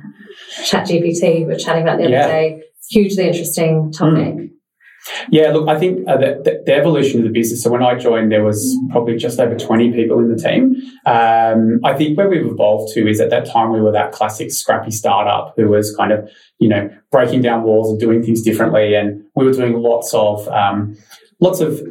[0.63, 2.27] ChatGPT, we are chatting about the other yeah.
[2.27, 4.35] day hugely interesting topic.
[4.35, 4.51] Mm.
[5.31, 7.63] Yeah, look, I think uh, the, the, evolution of the business.
[7.63, 10.77] So when I joined, there was probably just over 20 people in the team.
[11.05, 14.51] Um, I think where we've evolved to is at that time we were that classic
[14.51, 18.95] scrappy startup who was kind of, you know, breaking down walls and doing things differently.
[18.95, 20.97] And we were doing lots of, um,
[21.39, 21.83] lots of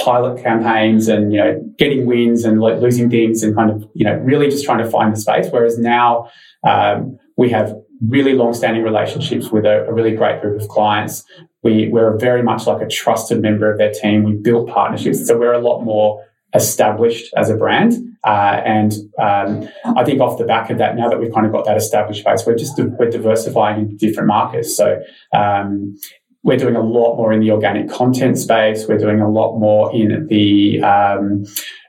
[0.00, 4.04] pilot campaigns and, you know, getting wins and like losing things and kind of, you
[4.04, 5.46] know, really just trying to find the space.
[5.50, 6.28] Whereas now,
[6.66, 11.24] um, we have really long-standing relationships with a, a, really great group of clients.
[11.62, 14.24] We, we're very much like a trusted member of their team.
[14.24, 17.94] We built partnerships, so we're a lot more established as a brand.
[18.24, 21.52] Uh, and um, I think off the back of that, now that we've kind of
[21.52, 24.76] got that established base, we're just we're diversifying into different markets.
[24.76, 25.00] So
[25.34, 25.96] um,
[26.42, 28.86] we're doing a lot more in the organic content space.
[28.88, 31.44] We're doing a lot more in the um,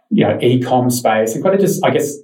[0.09, 2.15] you know e-com space, and kind of just I guess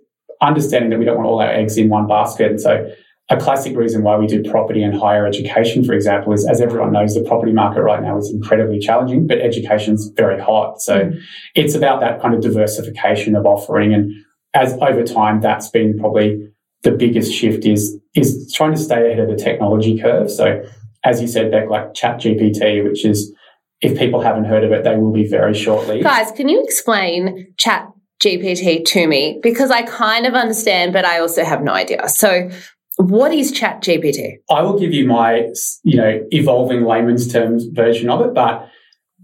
[0.42, 2.52] understanding that we don't want all our eggs in one basket.
[2.52, 2.92] And so
[3.30, 6.92] a classic reason why we do property and higher education, for example, is as everyone
[6.92, 10.82] knows, the property market right now is incredibly challenging, but education's very hot.
[10.82, 11.22] So mm.
[11.56, 13.94] it's about that kind of diversification of offering.
[13.94, 14.12] And
[14.54, 16.50] as over time, that's been probably
[16.84, 20.30] the biggest shift is, is trying to stay ahead of the technology curve.
[20.30, 20.62] So
[21.06, 23.34] as you said, Beck, like Chat GPT, which is,
[23.80, 26.02] if people haven't heard of it, they will be very shortly.
[26.02, 27.88] Guys, can you explain Chat
[28.22, 29.40] GPT to me?
[29.44, 32.08] Because I kind of understand, but I also have no idea.
[32.08, 32.50] So
[32.98, 34.38] what is Chat GPT?
[34.50, 35.50] I will give you my,
[35.84, 38.70] you know, evolving layman's terms version of it, but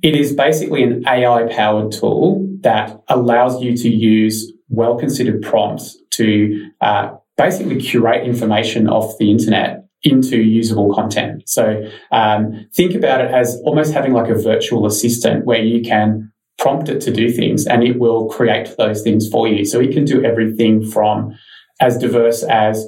[0.02, 5.98] it is basically an AI powered tool that allows you to use well considered prompts
[6.12, 11.48] to uh, basically curate information off the internet into usable content.
[11.48, 16.32] So um, think about it as almost having like a virtual assistant where you can
[16.58, 19.66] prompt it to do things and it will create those things for you.
[19.66, 21.36] So it can do everything from
[21.82, 22.86] as diverse as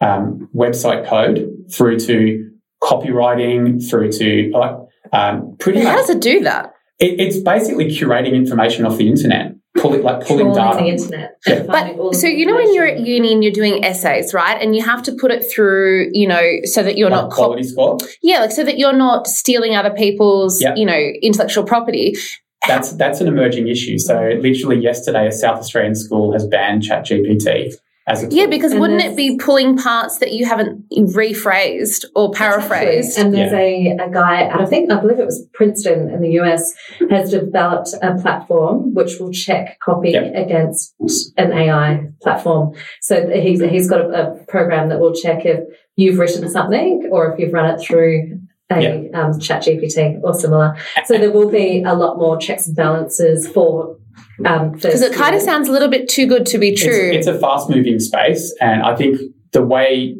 [0.00, 2.50] um, website code through to
[2.82, 4.76] copywriting through to like
[5.12, 6.06] um, pretty How much.
[6.06, 6.74] does it do that?
[6.98, 9.54] It, it's basically curating information off the internet.
[9.76, 10.78] Pulling like pulling data.
[10.78, 11.36] the internet.
[11.46, 11.62] Yeah.
[11.68, 14.60] But so you know when you're at uni and you're doing essays, right?
[14.60, 17.62] And you have to put it through, you know, so that you're like not quality
[17.62, 17.98] score.
[18.20, 20.78] Yeah, like so that you're not stealing other people's, Yep.
[20.78, 22.16] you know, intellectual property.
[22.66, 23.98] That's that's an emerging issue.
[23.98, 27.72] So literally yesterday, a South Australian school has banned ChatGPT
[28.08, 28.38] as a tool.
[28.38, 33.18] Yeah, because And wouldn't it be pulling parts that you haven't rephrased or paraphrased?
[33.18, 36.40] And there's a, a guy, and I think, I believe it was Princeton in the
[36.40, 36.72] US,
[37.10, 40.34] has developed a platform which will check copy Yep.
[40.34, 40.94] against
[41.36, 42.74] an AI platform.
[43.02, 45.60] So he's, he's got a, a program that will check if
[45.96, 48.40] you've written something or if you've run it through
[48.70, 50.76] a um, chat GPT or similar.
[51.06, 53.96] So there will be a lot more checks and balances for
[54.44, 57.10] um, Because it kind of sounds a little bit too good to be true.
[57.12, 59.20] It's, it's a fast moving space, and I think
[59.52, 60.16] the way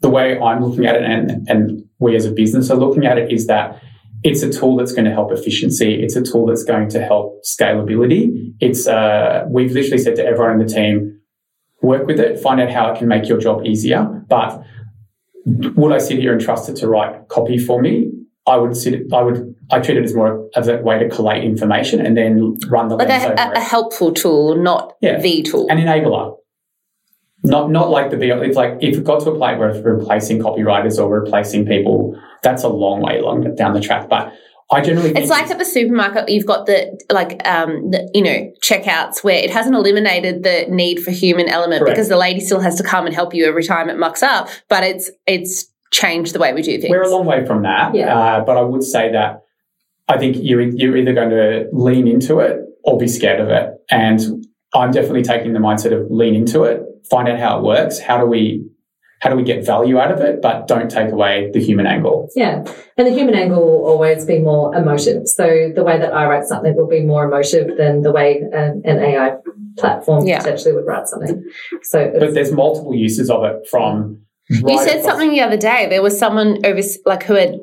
[0.00, 3.18] the way I'm looking at it, and and we as a business are looking at
[3.18, 3.80] it, is that
[4.22, 6.02] it's a tool that's going to help efficiency.
[6.02, 8.52] It's a tool that's going to help scalability.
[8.60, 11.20] It's uh, we've literally said to everyone in the team,
[11.82, 14.24] work with it, find out how it can make your job easier.
[14.28, 14.62] But
[15.46, 18.10] would I sit here and trust it to write copy for me?
[18.48, 19.12] I would sit.
[19.12, 19.54] I would.
[19.70, 22.96] I treat it as more as a way to collate information and then run the
[22.96, 25.20] like a, a, a helpful tool, not Yeah.
[25.20, 25.66] the tool.
[25.70, 26.36] An enabler.
[27.44, 29.84] Not not like the be It's like if it got to a point where it's
[29.84, 34.08] replacing copywriters or replacing people, that's a long way long down the track.
[34.08, 34.32] But
[34.72, 38.22] I generally think It's like at the supermarket, you've got the like um the, you
[38.22, 41.94] know checkouts where it hasn't eliminated the need for human element Correct.
[41.94, 44.48] because the lady still has to come and help you every time it mucks up,
[44.68, 46.90] but it's it's changed the way we do things.
[46.90, 47.94] we're a long way from that.
[47.94, 48.16] Yeah.
[48.16, 49.42] Uh, but I would say that
[50.08, 53.70] I think you you're either going to lean into it or be scared of it.
[53.90, 54.20] And
[54.74, 57.98] I'm definitely taking the mindset of lean into it, find out how it works.
[57.98, 58.64] How do we
[59.20, 62.28] how do we get value out of it, but don't take away the human angle?
[62.36, 62.62] Yeah.
[62.96, 65.26] And the human angle will always be more emotive.
[65.26, 68.82] So the way that I write something will be more emotive than the way an,
[68.84, 69.32] an AI
[69.76, 70.38] platform Yeah.
[70.38, 71.42] potentially would write something.
[71.82, 74.20] So But there's multiple uses of it from.
[74.50, 75.86] You said across- something the other day.
[75.88, 77.58] There was someone over like who had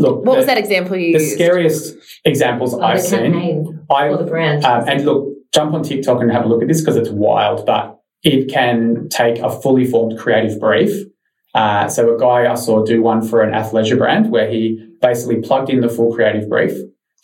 [0.00, 1.34] Look, what was that example you The used?
[1.34, 3.80] scariest examples or I've the seen.
[3.90, 4.64] I or the brand.
[4.64, 7.66] Um, and look, jump on TikTok and have a look at this because it's wild,
[7.66, 10.92] but it can take a fully formed creative brief.
[11.54, 15.40] Uh, so a guy I saw do one for an athleisure brand where he basically
[15.40, 16.72] plugged in the full creative brief,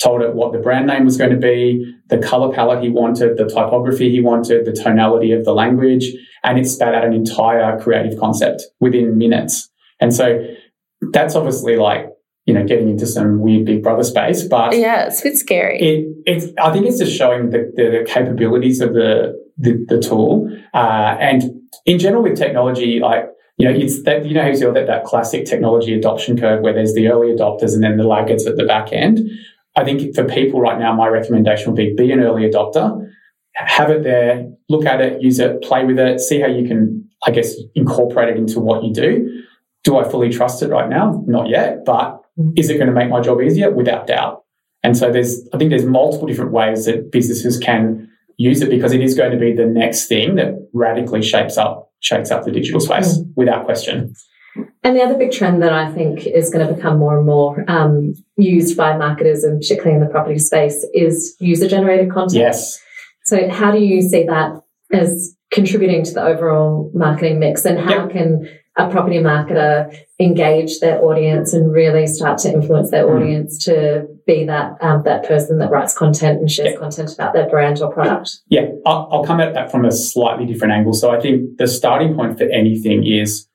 [0.02, 3.36] told it what the brand name was going to be, the color palette he wanted,
[3.36, 6.06] the typography he wanted, the tonality of the language,
[6.42, 9.70] and it spat out an entire creative concept within minutes.
[10.00, 10.44] And so
[11.12, 12.06] that's obviously like,
[12.46, 15.78] you know, getting into some weird big brother space, but yeah, it's a bit scary.
[15.80, 20.50] it, it's, I think it's just showing the, the capabilities of the, the, the tool.
[20.74, 21.42] Uh, and
[21.86, 23.26] in general with technology, like,
[23.56, 26.74] you know, it's that, you know, you see that, that classic technology adoption curve where
[26.74, 29.20] there's the early adopters and then the laggards at the back end.
[29.76, 33.10] I think for people right now, my recommendation would be be an early adopter,
[33.54, 37.08] have it there, look at it, use it, play with it, see how you can,
[37.26, 39.42] I guess, incorporate it into what you do.
[39.82, 41.22] Do I fully trust it right now?
[41.26, 42.52] Not yet, but mm-hmm.
[42.56, 43.70] is it going to make my job easier?
[43.70, 44.44] Without doubt.
[44.82, 48.92] And so there's, I think there's multiple different ways that businesses can use it because
[48.92, 52.50] it is going to be the next thing that radically shapes up, shakes up the
[52.50, 53.30] digital space mm-hmm.
[53.34, 54.14] without question.
[54.84, 57.64] And the other big trend that I think is going to become more and more
[57.68, 62.34] um, used by marketers and particularly in the property space is user generated content.
[62.34, 62.78] Yes.
[63.24, 64.60] So how do you see that
[64.92, 68.10] as contributing to the overall marketing mix and how Yep.
[68.10, 73.14] can a property marketer engage their audience and really start to influence their mm.
[73.14, 76.78] audience to be that um, that person that writes content and shares yeah.
[76.78, 78.40] content about their brand or product?
[78.48, 80.92] Yeah, I'll, I'll come at that from a slightly different angle.
[80.92, 83.46] So I think the starting point for anything is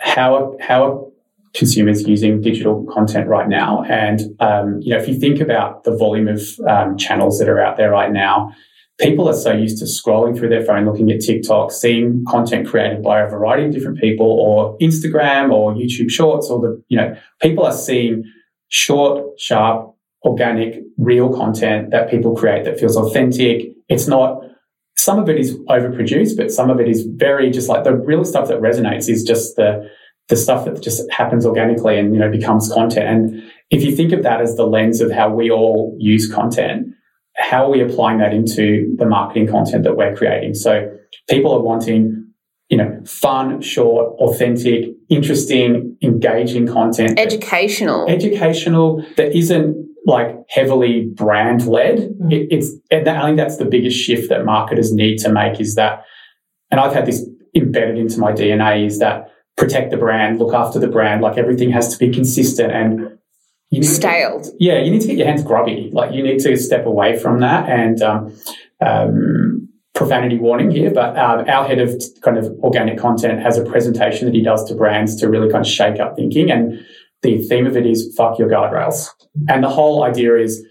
[0.00, 1.06] how how are
[1.54, 3.82] consumers using digital content right now?
[3.84, 7.60] And um, you know, if you think about the volume of um, channels that are
[7.60, 8.52] out there right now,
[8.98, 13.02] people are so used to scrolling through their phone, looking at TikTok, seeing content created
[13.02, 17.16] by a variety of different people, or Instagram or YouTube Shorts, or the you know,
[17.40, 18.24] people are seeing
[18.68, 23.72] short, sharp, organic, real content that people create that feels authentic.
[23.88, 24.42] It's not
[25.00, 28.24] some of it is overproduced, but some of it is very just like the real
[28.24, 29.88] stuff that resonates is just the
[30.28, 33.08] the stuff that just happens organically and you know becomes content.
[33.08, 36.88] And if you think of that as the lens of how we all use content,
[37.36, 40.54] how are we applying that into the marketing content that we're creating?
[40.54, 40.94] So
[41.30, 42.26] people are wanting,
[42.68, 47.18] you know, fun, short, authentic, interesting, engaging content.
[47.18, 48.06] Educational.
[48.06, 51.98] Educational that isn't like heavily brand led.
[51.98, 52.32] Mm-hmm.
[52.32, 56.04] It, it's, I think that's the biggest shift that marketers need to make is that,
[56.70, 60.78] and I've had this embedded into my DNA is that protect the brand, look after
[60.78, 63.18] the brand, like everything has to be consistent and
[63.70, 64.40] you stale.
[64.40, 65.90] To, yeah, you need to get your hands grubby.
[65.92, 67.68] Like you need to step away from that.
[67.68, 68.36] And um,
[68.84, 73.64] um, profanity warning here, but um, our head of kind of organic content has a
[73.64, 76.50] presentation that he does to brands to really kind of shake up thinking.
[76.50, 76.80] And
[77.22, 79.08] the theme of it is fuck your guardrails.
[79.48, 80.64] And the whole idea is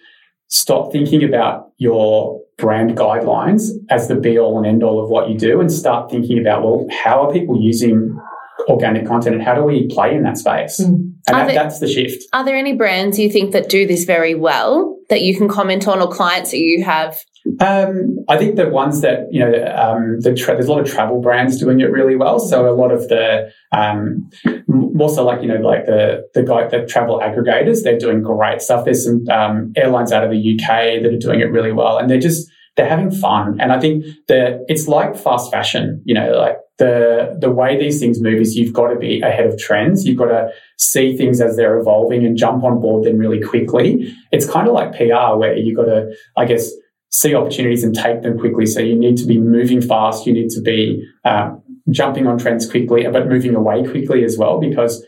[0.47, 5.29] stop thinking about your brand guidelines as the be all and end all of what
[5.29, 8.19] you do and start thinking about, well, how are people using
[8.67, 10.79] organic content and how do we play in that space?
[10.79, 11.13] Mm.
[11.27, 12.23] And that, there, that's the shift.
[12.33, 15.87] Are there any brands you think that do this very well that you can comment
[15.87, 17.17] on or clients that you have?
[17.59, 20.89] Um, I think the ones that, you know, um, the tra- there's a lot of
[20.89, 22.39] travel brands doing it really well.
[22.39, 24.29] So a lot of the, um,
[24.67, 28.61] more so like, you know, like the, the guy, the travel aggregators, they're doing great
[28.61, 28.85] stuff.
[28.85, 32.09] There's some, um, airlines out of the UK that are doing it really well and
[32.09, 33.59] they're just, they're having fun.
[33.59, 37.99] And I think that it's like fast fashion, you know, like the the way these
[37.99, 40.07] things move is you've got to be ahead of trends.
[40.07, 44.15] You've got to see things as they're evolving and jump on board them really quickly.
[44.31, 46.71] It's kind of like PR where you've got to, I guess,
[47.09, 48.65] see opportunities and take them quickly.
[48.65, 50.25] So you need to be moving fast.
[50.25, 54.59] You need to be um, jumping on trends quickly, but moving away quickly as well,
[54.59, 55.05] because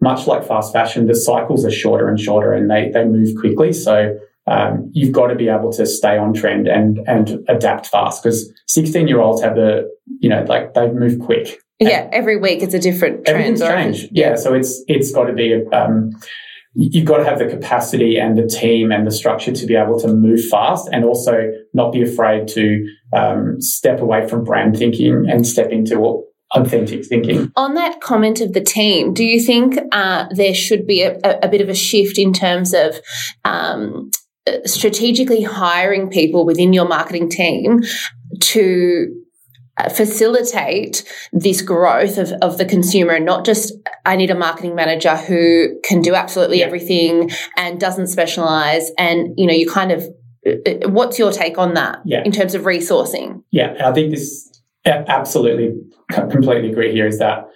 [0.00, 3.72] much like fast fashion, the cycles are shorter and shorter and they they move quickly.
[3.72, 8.22] So um, you've got to be able to stay on trend and and adapt fast
[8.22, 9.88] because 16 year olds have the
[10.18, 14.30] you know like they move quick yeah every week it's a different trend change yeah.
[14.30, 14.34] yeah.
[14.36, 16.10] so it's it's got to be um,
[16.74, 19.98] you've got to have the capacity and the team and the structure to be able
[20.00, 25.26] to move fast and also not be afraid to um, step away from brand thinking
[25.28, 27.52] and step into authentic thinking.
[27.56, 31.48] On that comment of the team, do you think uh, there should be a, a,
[31.48, 32.96] bit of a shift in terms of
[33.44, 34.10] um,
[34.64, 37.82] strategically hiring people within your marketing team
[38.40, 39.24] to
[39.94, 43.72] facilitate this growth of, of the consumer and not just
[44.06, 46.66] I need a marketing manager who can do absolutely yeah.
[46.66, 50.04] everything and doesn't specialize and you know you kind of
[50.46, 52.22] uh, uh, what's your take on that yeah.
[52.24, 54.48] in terms of resourcing yeah I think this
[54.86, 55.72] absolutely
[56.12, 57.48] completely agree here is that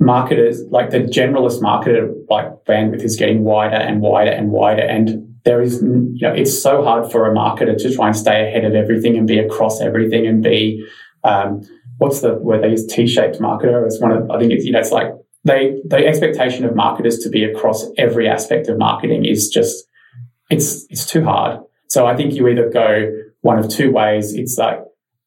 [0.00, 5.34] marketers like the generalist marketer like bandwidth is getting wider and wider and wider and
[5.44, 8.64] there is, you know, it's so hard for a marketer to try and stay ahead
[8.64, 10.84] of everything and be across everything and be,
[11.24, 11.62] um,
[11.98, 12.86] what's the word they use?
[12.86, 13.84] T-shaped marketer.
[13.86, 15.08] It's one of, I think it's, you know, it's like
[15.44, 19.84] they, the expectation of marketers to be across every aspect of marketing is just,
[20.50, 21.60] it's, it's too hard.
[21.88, 23.10] So I think you either go
[23.40, 24.34] one of two ways.
[24.34, 24.80] It's like,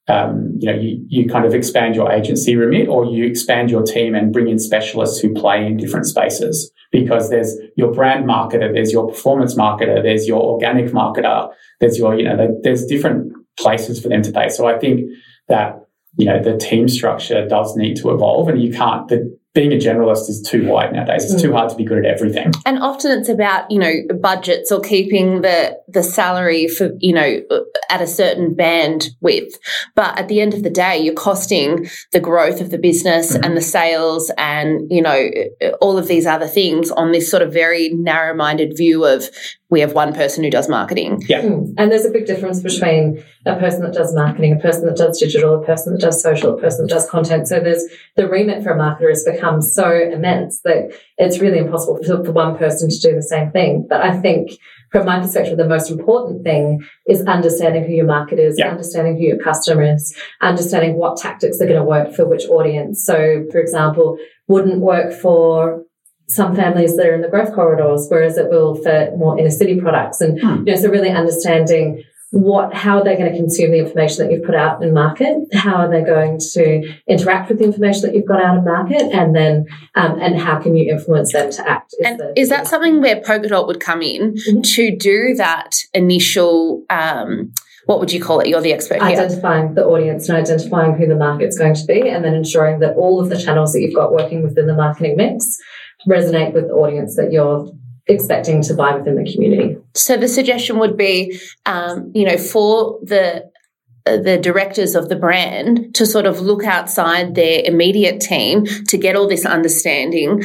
[0.07, 3.83] um, you know, you, you kind of expand your agency remit or you expand your
[3.83, 8.73] team and bring in specialists who play in different spaces because there's your brand marketer,
[8.73, 14.01] there's your performance marketer, there's your organic marketer, there's your, you know, there's different places
[14.01, 14.47] for them to play.
[14.49, 15.01] So I think
[15.49, 15.86] that,
[16.17, 19.75] you know, the team structure does need to evolve and you can't, the, being a
[19.75, 21.25] generalist is too wide nowadays.
[21.25, 21.47] It's mm.
[21.47, 22.51] too hard to be good at everything.
[22.63, 27.41] And often it's about, you know, budgets or keeping the the salary for, you know,
[27.89, 29.57] at a certain band width.
[29.95, 33.43] But at the end of the day, you're costing the growth of the business mm.
[33.43, 35.27] and the sales and, you know,
[35.81, 39.27] all of these other things on this sort of very narrow-minded view of
[39.69, 41.21] we have one person who does marketing.
[41.27, 41.41] Yeah.
[41.41, 41.73] Mm.
[41.77, 45.19] And there's a big difference between a person that does marketing, a person that does
[45.19, 47.47] digital, a person that does social, a person that does content.
[47.49, 47.83] So there's
[48.15, 52.31] the remit for a marketer has become so immense that it's really impossible for, for
[52.31, 53.85] one person to do the same thing.
[53.89, 54.51] But I think
[54.91, 58.69] from my perspective, the most important thing is understanding who your market is, Yeah.
[58.69, 63.03] understanding who your customer is, understanding what tactics are going to work for which audience.
[63.03, 65.83] So, for example, wouldn't work for
[66.29, 69.79] some families that are in the growth corridors, whereas it will for more inner city
[69.79, 70.19] products.
[70.21, 70.63] And Hmm.
[70.67, 74.33] you know, so really understanding what how are they going to consume the information that
[74.33, 78.13] you've put out in market how are they going to interact with the information that
[78.13, 79.65] you've got out in market and then
[79.95, 83.21] um, and how can you influence them to act And the- is that something where
[83.21, 84.61] Polkadot would come in Mhm.
[84.75, 87.53] to do that initial, um,
[87.85, 88.47] what would you call it?
[88.47, 89.03] You're the expert here.
[89.17, 92.95] identifying the audience and identifying who the market's going to be, and then ensuring that
[92.97, 95.57] all of the channels that you've got working within the marketing mix
[96.07, 97.71] resonate with the audience that you're
[98.07, 99.77] expecting to buy within the community.
[99.93, 103.49] So the suggestion would be, um, you know, for the
[104.05, 108.97] uh, the directors of the brand to sort of look outside their immediate team to
[108.97, 110.41] get all this understanding.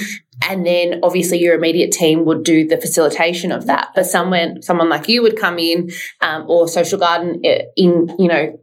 [0.49, 3.91] And then obviously your immediate team would do the facilitation of that.
[3.95, 5.91] But someone, someone like you would come in,
[6.21, 8.59] um, or Social Garden uh, in, you know,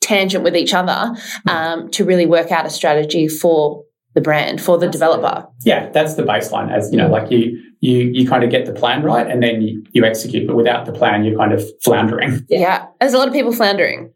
[0.00, 1.14] tangent with each other
[1.48, 3.84] um, to really work out a strategy for
[4.14, 5.46] the brand, for the developer.
[5.64, 6.72] Yeah, that's the baseline.
[6.72, 9.62] As you know, like you you you kind of get the plan right, and then
[9.62, 10.46] you, you execute.
[10.46, 12.44] But without the plan, you're kind of floundering.
[12.48, 12.58] Yeah.
[12.58, 12.86] Yeah.
[13.00, 14.12] There's a lot of people floundering.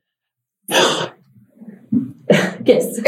[2.65, 2.99] yes.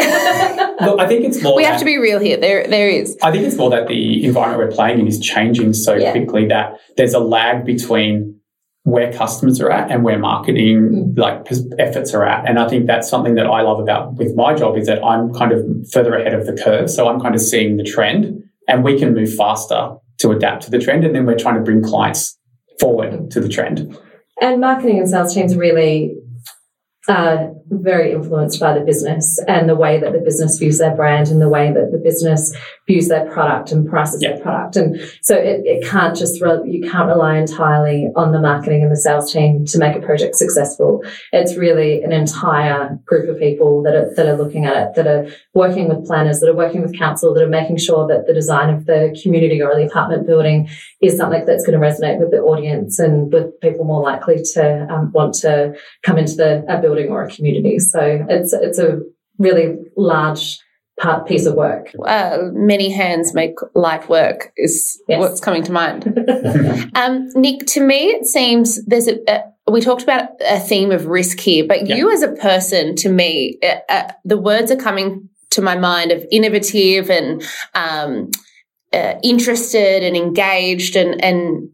[0.80, 1.56] Look, I think it's more.
[1.56, 2.36] We that, have to be real here.
[2.36, 3.16] There, there is.
[3.22, 6.12] I think it's more that the environment we're playing in is changing so Yeah.
[6.12, 8.35] quickly that there's a lag between
[8.86, 11.18] where customers are at and where marketing mm.
[11.18, 11.44] like
[11.80, 12.48] efforts are at.
[12.48, 15.34] And I think that's something that I love about with my job is that I'm
[15.34, 16.88] kind of further ahead of the curve.
[16.88, 20.70] So I'm kind of seeing the trend and we can move faster to adapt to
[20.70, 21.04] the trend.
[21.04, 22.38] And then we're trying to bring clients
[22.78, 23.30] forward mm.
[23.30, 23.98] to the trend.
[24.40, 26.14] And marketing and sales teams really
[27.08, 31.28] are very influenced by the business and the way that the business views their brand
[31.28, 32.56] and the way that the business
[32.86, 34.34] views their product and prices Yeah.
[34.34, 34.76] their product.
[34.76, 38.92] And so it, it can't just, re- you can't rely entirely on the marketing and
[38.92, 41.02] the sales team to make a project successful.
[41.32, 45.06] It's really an entire group of people that are, that are looking at it, that
[45.08, 48.34] are working with planners, that are working with council, that are making sure that the
[48.34, 50.68] design of the community or the apartment building
[51.00, 54.86] is something that's going to resonate with the audience and with people more likely to
[54.88, 57.55] um, want to come into the a building or a community.
[57.78, 59.00] So it's it's a
[59.38, 60.58] really large
[61.00, 61.92] part piece of work.
[62.06, 65.20] uh, many hands make light work is Yes.
[65.20, 66.06] what's coming to mind.
[66.96, 71.06] um, Nick, to me, it seems there's a, a we talked about a theme of
[71.06, 71.96] risk here, but Yeah.
[71.96, 76.12] you as a person, to me, uh, uh, the words are coming to my mind
[76.12, 77.42] of innovative and
[77.74, 78.30] um,
[78.92, 81.68] uh, interested and engaged and and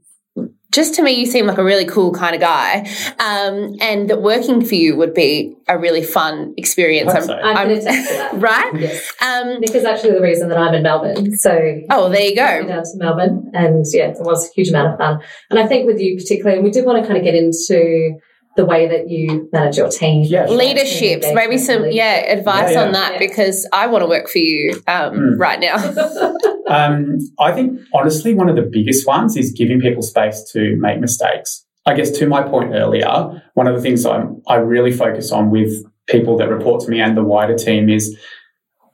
[0.72, 2.80] just to me, you seem like a really cool kind of guy,
[3.18, 7.12] um, and that working for you would be a really fun experience.
[7.12, 7.34] Hope so.
[7.34, 8.32] I'm, I'm- going to attest that.
[8.40, 8.72] right?
[8.80, 9.12] Yes.
[9.22, 11.36] Um, Nick is actually the reason that I'm in Melbourne.
[11.36, 12.66] So oh, there you go.
[12.66, 15.20] down to Melbourne, and yeah, it was a huge amount of fun.
[15.50, 18.18] And I think with you particularly, and we did want to kind of get into
[18.56, 20.22] the way that you manage your team.
[20.24, 20.56] Yeah, sure.
[20.56, 22.86] Leaderships, maybe some yeah advice Yeah, yeah.
[22.86, 23.18] on that Yeah.
[23.18, 25.38] because I want to work for you um, Mm.
[25.38, 25.76] right now.
[26.68, 31.00] Um, I think honestly, one of the biggest ones is giving people space to make
[31.00, 31.66] mistakes.
[31.84, 35.50] I guess to my point earlier, one of the things I'm, I really focus on
[35.50, 35.70] with
[36.08, 38.16] people that report to me and the wider team is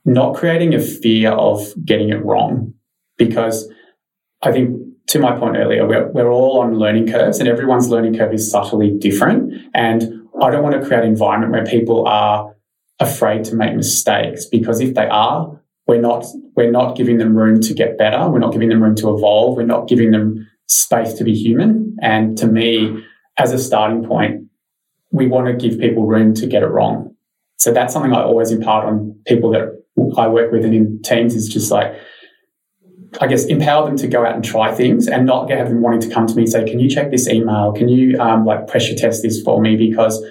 [0.03, 2.73] not creating a fear of getting it wrong.
[3.17, 3.71] Because
[4.41, 4.75] I think
[5.09, 8.49] to my point earlier, we're, we're all on learning curves and everyone's learning curve is
[8.49, 9.53] subtly different.
[9.73, 12.55] And I don't want to create an environment where people are
[12.99, 17.59] afraid to make mistakes because if they are, we're not we're not giving them room
[17.61, 18.29] to get better.
[18.29, 19.57] We're not giving them room to evolve.
[19.57, 21.97] We're not giving them space to be human.
[22.03, 23.03] And to me,
[23.37, 24.43] as a starting point,
[25.09, 27.15] we want to give people room to get it wrong.
[27.57, 29.83] So that's something I always impart on people that
[30.15, 31.95] I work with and in teams is just like,
[33.19, 36.01] I guess, empower them to go out and try things and not have them wanting
[36.01, 37.73] to come to me and say, can you check this email?
[37.73, 39.75] Can you um, like pressure test this for me?
[39.75, 40.23] Because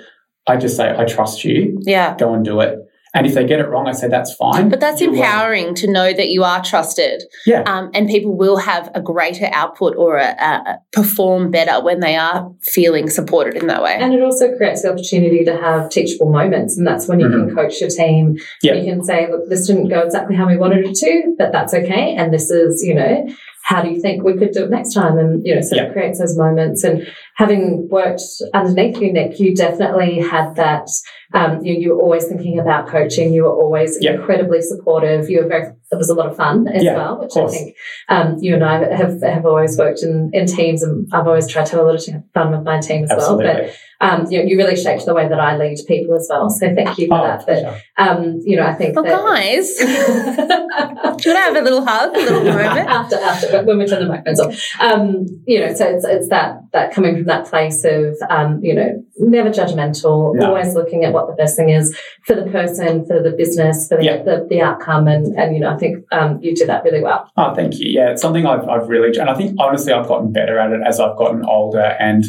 [0.47, 2.79] I just say, I trust you, yeah, go and do it.
[3.15, 4.69] And if they get it wrong, I say, that's fine.
[4.69, 7.63] but that's You learn." empowering to know that you are trusted, Yeah.
[7.63, 12.17] um, and people will have a greater output or a, a, perform better when they
[12.17, 13.97] are feeling supported in that way.
[13.99, 16.77] And it also creates the opportunity to have teachable moments.
[16.77, 18.37] And that's when you can coach your team.
[18.63, 18.75] Yeah.
[18.75, 21.73] You can say, look, this didn't go exactly how we wanted it to, but that's
[21.75, 22.15] okay.
[22.17, 23.27] And this is, you know,
[23.63, 25.19] how do you think we could do it next time?
[25.19, 25.85] And, you know, so Yeah.
[25.85, 27.07] it creates those moments and
[27.39, 28.23] having worked
[28.53, 30.89] underneath you, Nick, you definitely had that.
[31.33, 33.33] Um, you, you were always thinking about coaching.
[33.33, 34.17] You were always yep.
[34.17, 35.31] incredibly supportive.
[35.31, 35.73] You were very.
[35.91, 37.77] It was a lot of fun as yeah, well, which I think
[38.09, 41.67] um, you and I have have always worked in in teams, and I've always tried
[41.67, 43.45] to have a lot of fun with my team as Absolutely.
[43.47, 43.63] well.
[43.63, 46.49] But um, you, know, you really shaped the way that I lead people as well.
[46.51, 47.47] So thank you for oh, that.
[47.47, 51.63] But, um, you know, I think well, that, guys, do you want to have a
[51.63, 54.81] little hug, a little moment after after when we turn the microphones off?
[54.81, 58.75] Um, you know, so it's it's that that coming from that place of um, you
[58.75, 60.47] know, never judgmental, yeah.
[60.47, 63.97] always looking at what the best thing is for the person, for the business, for
[63.97, 64.23] the yeah.
[64.23, 67.31] the, the, outcome, and and you know, I think um, you do that really well.
[67.37, 67.89] Oh, thank you.
[67.89, 70.81] Yeah, it's something I've I've really, and I think honestly, I've gotten better at it
[70.87, 72.25] as I've gotten older and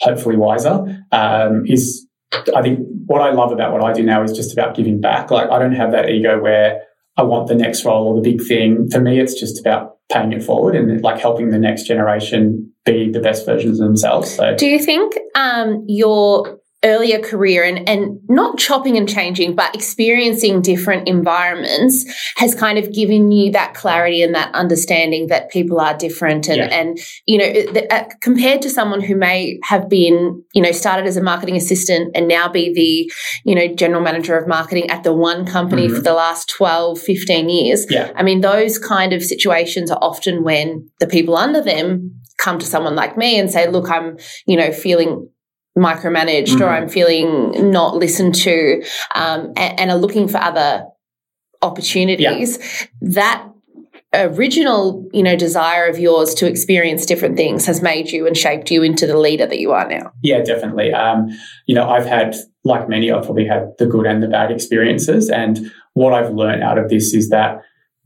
[0.00, 2.06] hopefully wiser, um, is
[2.54, 5.30] I think what I love about what I do now is just about giving back.
[5.30, 6.82] Like I don't have that ego where
[7.16, 8.88] I want the next role or the big thing.
[8.90, 13.10] For me, it's just about paying it forward and like helping the next generation be
[13.10, 14.34] the best versions of themselves.
[14.34, 19.74] So, do you think um, your earlier career and, and not chopping and changing, but
[19.74, 22.06] experiencing different environments
[22.36, 26.48] has kind of given you that clarity and that understanding that people are different.
[26.48, 26.68] And, yeah.
[26.68, 31.06] and you know, the, uh, compared to someone who may have been, you know, started
[31.06, 33.12] as a marketing assistant and now be the,
[33.44, 35.96] you know, general manager of marketing at the one company mm-hmm.
[35.96, 37.86] for the last 12, 15 years.
[37.90, 38.10] Yeah.
[38.16, 42.64] I mean, those kind of situations are often when the people under them come to
[42.64, 44.16] someone like me and say, look, I'm,
[44.46, 45.28] you know, feeling
[45.78, 46.62] micromanaged mm-hmm.
[46.62, 48.82] or I'm feeling not listened to
[49.14, 50.86] um, and, and, are looking for other
[51.62, 52.86] opportunities, yeah.
[53.00, 53.50] that
[54.12, 58.70] original you know desire of yours to experience different things has made you and shaped
[58.70, 61.28] you into the leader that you are now yeah definitely um,
[61.66, 65.30] you know i've had like many i've probably had the good and the bad experiences
[65.30, 67.60] and what i've learned out of this is that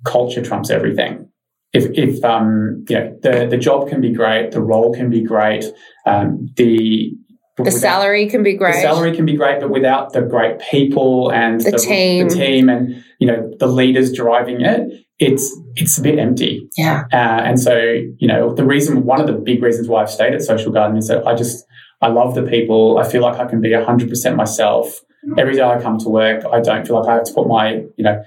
[0.05, 1.27] culture trumps everything
[1.73, 5.23] if, if um, you know the, the job can be great the role can be
[5.23, 5.65] great
[6.05, 7.17] um, the
[7.57, 8.75] the salary can be great.
[8.75, 12.35] The salary can be great, but without the great people and the, the, team, the
[12.35, 16.69] team, and you know the leaders driving it, it's it's a bit empty.
[16.77, 17.05] Yeah.
[17.13, 17.77] Uh, and so
[18.19, 20.97] you know the reason, one of the big reasons why I've stayed at Social Garden
[20.97, 21.65] is that I just
[22.01, 22.99] I love the people.
[22.99, 25.01] I feel like I can be hundred percent myself
[25.39, 25.63] every day.
[25.63, 26.45] I come to work.
[26.51, 28.23] I don't feel like I have to put my you know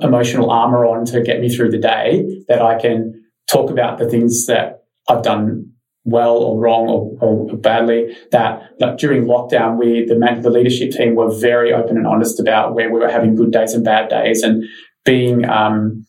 [0.00, 2.44] emotional armor on to get me through the day.
[2.48, 5.71] That I can talk about the things that I've done
[6.04, 11.14] well or wrong or, or badly that like, during lockdown we the, the leadership team
[11.14, 14.42] were very open and honest about where we were having good days and bad days
[14.42, 14.64] and
[15.04, 16.04] being um,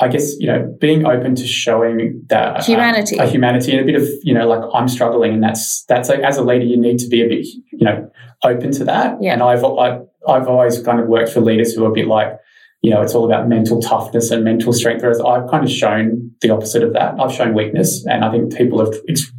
[0.00, 3.80] I guess you know being open to showing that um, humanity, um, a humanity, and
[3.80, 6.64] a bit of you know like I'm struggling, and that's that's like, as a leader
[6.64, 8.10] you need to be a bit you know
[8.42, 9.18] open to that.
[9.20, 9.34] Yeah.
[9.34, 11.92] And I've I, have i have always kind of worked for leaders who are a
[11.92, 12.32] bit like
[12.82, 15.02] you know, it's all about mental toughness and mental strength.
[15.02, 17.20] Whereas I've kind of shown the opposite of that.
[17.20, 18.94] I've shown weakness, and I think people have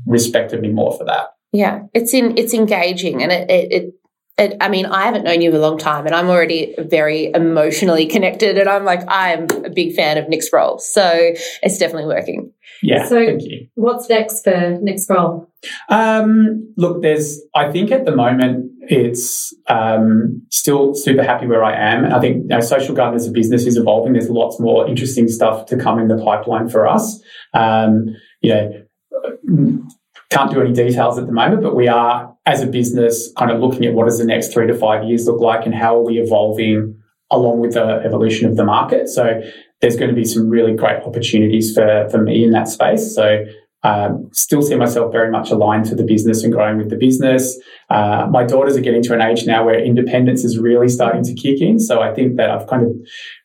[0.06, 1.36] respected me more for that.
[1.52, 3.94] Yeah, it's in it's engaging, and it, it, it
[4.42, 7.32] it, I mean, I haven't known you in a long time, and I'm already very
[7.34, 8.58] emotionally connected.
[8.58, 10.80] And I'm like, I'm a big fan of Nick Sproal.
[10.80, 12.52] so it's definitely working.
[12.82, 13.08] Yeah.
[13.08, 13.38] So,
[13.76, 15.48] what's next for Nick Sproal?
[15.90, 17.40] Um, look, there's.
[17.54, 22.06] I think at the moment it's um, still super happy where I am.
[22.06, 24.14] I think you know, Social Garden as a business is evolving.
[24.14, 27.22] There's lots more interesting stuff to come in the pipeline for us.
[27.54, 29.88] Um, you know,
[30.32, 33.60] can't do any details at the moment, but we are, as a business, kind of
[33.60, 36.04] looking at what does the next three to five years look like and how are
[36.04, 36.98] we evolving
[37.30, 39.10] along with the evolution of the market.
[39.10, 39.42] So
[39.82, 43.14] there's going to be some really great opportunities for, for me in that space.
[43.14, 43.44] So
[43.84, 47.58] um, still see myself very much aligned to the business and growing with the business.
[47.90, 51.34] Uh, my daughters are getting to an age now where independence is really starting to
[51.34, 51.80] kick in.
[51.80, 52.92] So I think that I've kind of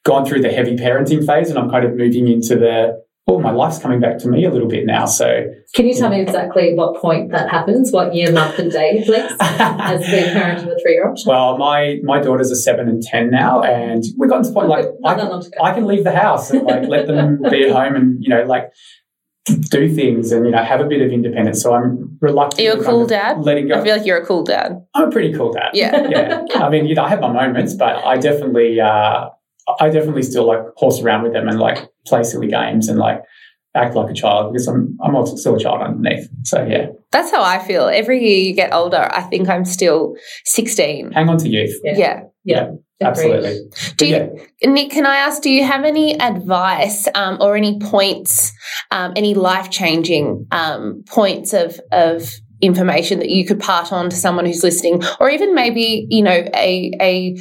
[0.05, 3.51] gone through the heavy parenting phase and I'm kind of moving into the oh, my
[3.51, 5.07] life's coming back to me a little bit now.
[5.07, 7.93] So, can you tell me exactly what point that happens?
[7.93, 11.19] What year, month, and day, please, as the parent of a three-year-old?
[11.27, 14.69] Well, my my daughters are seven and ten now, and we've gotten to the point
[14.69, 17.97] like I can, I can leave the house and like let them be at home,
[17.97, 18.71] and you know, like
[19.47, 21.63] do things and you know have a bit of independence.
[21.63, 22.63] So I'm reluctant.
[22.63, 23.45] You're a cool dad.
[23.45, 23.81] Letting go.
[23.81, 24.85] I feel like you're a cool dad.
[24.95, 25.71] I'm a pretty cool dad.
[25.73, 26.45] Yeah, yeah.
[26.55, 29.31] I mean, you know, I have my moments, but I definitely, uh,
[29.81, 33.23] I definitely still like horse around with them and like play silly games and like
[33.75, 36.29] act like a child because I'm I'm also still a child underneath.
[36.45, 36.89] So yeah.
[37.13, 37.89] That's how I feel.
[37.89, 41.13] Every year you get older, I think I'm still 16.
[41.13, 41.79] Hang on to youth.
[41.85, 41.95] Yeah.
[41.97, 42.23] Yeah.
[42.45, 42.71] yeah.
[43.03, 43.59] Absolutely.
[43.97, 44.17] Do you,
[44.63, 44.71] yeah.
[44.71, 44.91] Nick?
[44.91, 45.43] Can I ask?
[45.43, 48.53] Do you have any advice um, or any points,
[48.91, 54.17] um, any life changing um, points of of information that you could pass on to
[54.17, 57.37] someone who's listening, or even maybe you know a a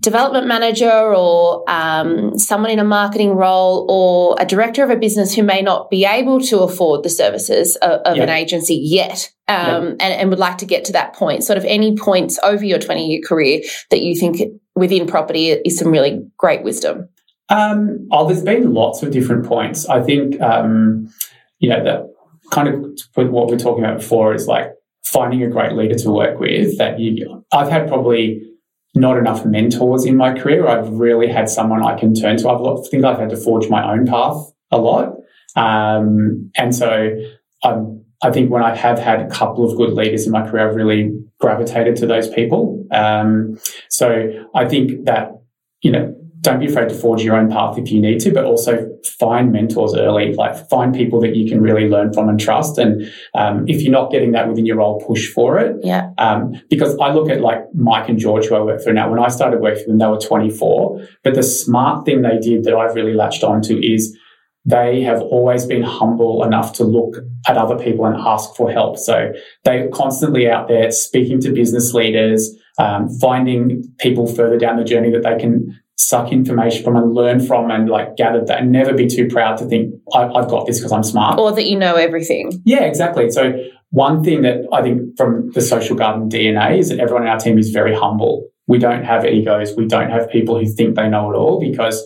[0.00, 5.34] development manager or um, someone in a marketing role or a director of a business
[5.34, 9.88] who may not be able to afford the services of, of an agency yet um,
[10.00, 11.44] and, and would like to get to that point?
[11.44, 14.40] Sort of any points over your 20 year career that you think
[14.74, 17.08] within property is some really great wisdom?
[17.50, 19.86] Um, oh, there's been lots of different points.
[19.86, 21.12] I think, um,
[21.58, 22.06] you know, that
[22.50, 24.70] kind of what we are talking about before is like
[25.04, 26.78] finding a great leader to work with.
[26.78, 28.49] That you, I've had probably
[28.94, 30.66] not enough mentors in my career.
[30.66, 32.48] I've really had someone I can turn to.
[32.48, 34.36] I've lot, think I've had to forge my own path
[34.70, 35.16] a lot,
[35.56, 37.10] um, and so
[37.64, 38.04] I'm.
[38.22, 40.76] I think when I have had a couple of good leaders in my career, I've
[40.76, 41.10] really
[41.40, 42.86] gravitated to those people.
[42.92, 45.30] Um, so I think that
[45.80, 48.44] you know don't be afraid to forge your own path if you need to, but
[48.44, 48.88] also
[49.18, 50.32] find mentors early.
[50.32, 52.78] Like find people that you can really learn from and trust.
[52.78, 55.76] And um, if you're not getting that within your role, push for it.
[55.82, 56.10] Yeah.
[56.18, 59.10] Um, because I look at like Mike and George, who I work for now.
[59.10, 61.06] When I started working with them, they were 24.
[61.22, 64.16] But the smart thing they did that I've really latched onto is
[64.64, 67.16] they have always been humble enough to look
[67.48, 68.98] at other people and ask for help.
[68.98, 69.32] So
[69.64, 75.10] they're constantly out there speaking to business leaders, um, finding people further down the journey
[75.12, 78.94] that they can suck information from and learn from and like gather that and never
[78.94, 81.38] be too proud to think I, I've got this because I'm smart.
[81.38, 82.62] Or that you know everything.
[82.64, 83.30] Yeah, exactly.
[83.30, 83.52] So
[83.90, 87.38] one thing that I think from the social garden DNA is that everyone in our
[87.38, 88.48] team is very humble.
[88.66, 89.76] We don't have egos.
[89.76, 92.02] We don't have people who think they know it all because,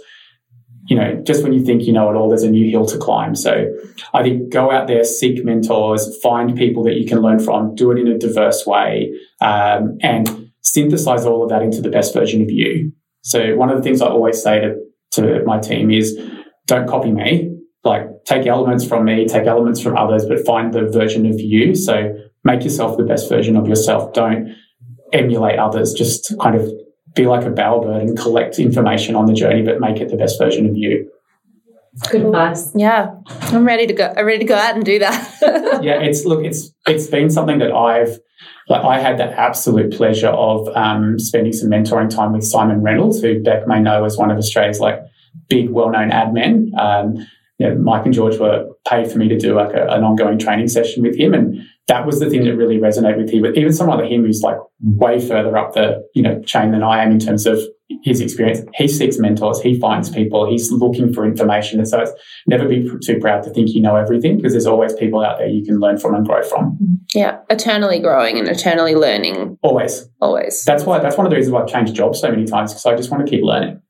[0.89, 2.99] you know, just when you think you know it all, there's a new hill to
[2.99, 3.37] climb.
[3.37, 3.67] So
[4.13, 7.93] I think go out there, seek mentors, find people that you can learn from, do
[7.93, 12.43] it in a diverse way, um, and synthesize all of that into the best version
[12.43, 12.93] of you.
[13.25, 14.77] So one of the things I always say to,
[15.12, 16.16] to my team is
[16.66, 17.51] don't copy me.
[17.83, 21.75] Like take elements from me, take elements from others, but find the version of you.
[21.75, 22.14] So
[22.45, 24.12] make yourself the best version of yourself.
[24.12, 24.55] Don't
[25.12, 25.93] emulate others.
[25.95, 26.70] Just kind of
[27.14, 30.39] be like a bowerbird and collect information on the journey, but make it the best
[30.39, 31.11] version of you.
[32.11, 32.72] Good advice.
[32.75, 33.14] Yeah.
[33.43, 34.12] I'm ready to go.
[34.16, 35.39] I'm ready to go out and do that.
[35.83, 38.18] yeah, it's look, it's it's been something that I've
[38.69, 43.21] like I had the absolute pleasure of um, spending some mentoring time with Simon Reynolds,
[43.21, 45.01] who Beck may know as one of Australia's like
[45.49, 46.73] big, well-known ad men.
[46.79, 47.17] Um,
[47.59, 50.39] you know, Mike and George were paid for me to do like a, an ongoing
[50.39, 53.43] training session with him, and that was the thing that really resonated with him.
[53.43, 56.82] But even someone like him who's like way further up the you know chain than
[56.82, 57.61] I am in terms of
[58.03, 62.12] his experience, he seeks mentors, he finds people, he's looking for information, and so it's
[62.47, 65.49] never be too proud to think you know everything because there's always people out there
[65.49, 66.72] you can learn from and grow from.
[66.72, 66.95] Mm-hmm.
[67.14, 67.39] yeah.
[67.51, 69.59] Eternally growing and eternally learning.
[69.62, 70.09] Always.
[70.20, 70.64] Always.
[70.64, 70.99] That's why.
[71.01, 73.11] That's one of the reasons why I've changed jobs so many times because I just
[73.11, 73.80] want to keep learning.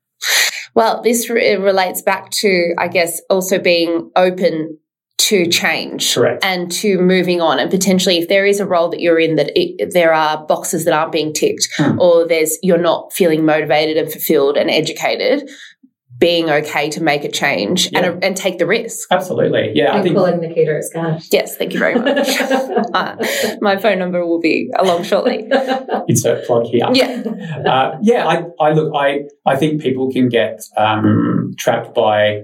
[0.75, 4.77] Well, this re- relates back to, I guess, also being open
[5.17, 6.43] to change Correct.
[6.43, 7.57] and to moving on.
[7.59, 10.85] And potentially, if there is a role that you're in that it, there are boxes
[10.85, 11.99] that aren't being ticked, Hmm.
[11.99, 15.49] or there's you're not feeling motivated and fulfilled and educated,
[16.17, 18.05] being okay to make a change Yeah.
[18.05, 19.07] and, and take the risk.
[19.11, 19.71] Absolutely.
[19.73, 19.91] Yeah.
[19.91, 20.15] I I'm think.
[20.15, 21.27] calling Nikita a scash.
[21.31, 22.29] Yes, thank you very much.
[22.93, 23.15] uh,
[23.61, 25.49] my phone number will be along shortly.
[26.07, 26.87] Insert plug here.
[26.93, 27.23] Yeah.
[27.65, 28.27] Uh, yeah.
[28.27, 28.93] I, I look.
[28.95, 29.23] I.
[29.45, 32.43] I think people can get um, trapped by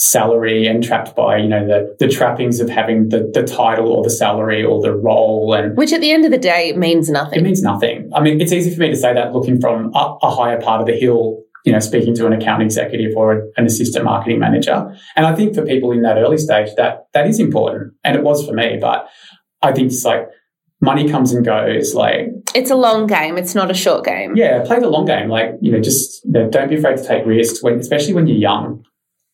[0.00, 4.02] salary and trapped by you know the the trappings of having the the title or
[4.02, 7.38] the salary or the role and Which at the end of the day means nothing
[7.38, 8.10] it means nothing.
[8.14, 10.80] I mean, it's easy for me to say that looking from a, a higher part
[10.80, 14.90] of the hill, you know, speaking to an account executive or an assistant marketing manager.
[15.16, 18.22] And I think for people in that early stage, that that is important, and it
[18.22, 18.78] was for me.
[18.80, 19.06] But
[19.60, 20.26] I think it's like
[20.80, 21.94] money comes and goes.
[21.94, 23.36] Like, It's a long game.
[23.36, 24.34] It's not a short game.
[24.34, 25.28] yeah, play the long game.
[25.28, 28.26] Like, you know, just you know, don't be afraid to take risks when, especially when
[28.26, 28.82] you're young.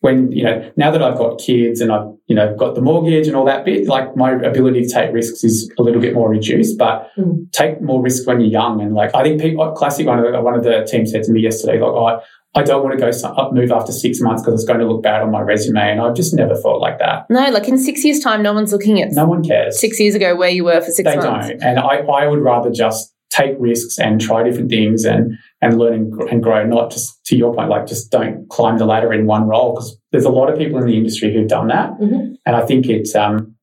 [0.00, 3.26] When you know, now that I've got kids and I've you know got the mortgage
[3.26, 6.28] and all that bit, like my ability to take risks is a little bit more
[6.28, 6.78] reduced.
[6.78, 7.50] But Mm.
[7.52, 8.80] take more risks when you're young.
[8.82, 11.32] And like I think people, classic one of the, one of the team said to
[11.32, 12.20] me yesterday, like oh,
[12.54, 14.86] I don't want to go some, up move after six months because it's going to
[14.86, 15.80] look bad on my resume.
[15.92, 17.24] And I've just never thought like that.
[17.30, 19.80] No, like in six years' time, no one's looking at No one cares.
[19.80, 21.48] six years ago where you were for six they months.
[21.48, 21.62] don't.
[21.62, 25.94] And I, I would rather just take risks and try different things and and learn
[25.94, 26.64] and, gr- and grow.
[26.66, 29.96] Not just to your point, like just don't climb the ladder in one role because
[30.12, 32.34] there's a lot of people in the industry who've done that, Mhm.
[32.44, 33.54] and I think it's um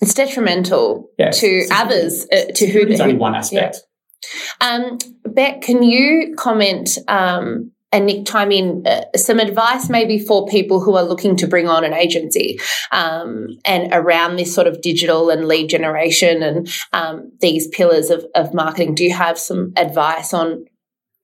[0.00, 2.80] It's detrimental yeah to it's- others, uh, to who.
[2.80, 3.78] It's only one aspect.
[4.60, 6.98] um, Beck, can you comment?
[7.08, 11.46] Um, and Nick, chime in uh, some advice maybe for people who are looking to
[11.46, 12.58] bring on an agency
[12.92, 18.26] um, and around this sort of digital and lead generation and um, these pillars of,
[18.34, 18.94] of marketing.
[18.94, 20.66] Do you have some advice on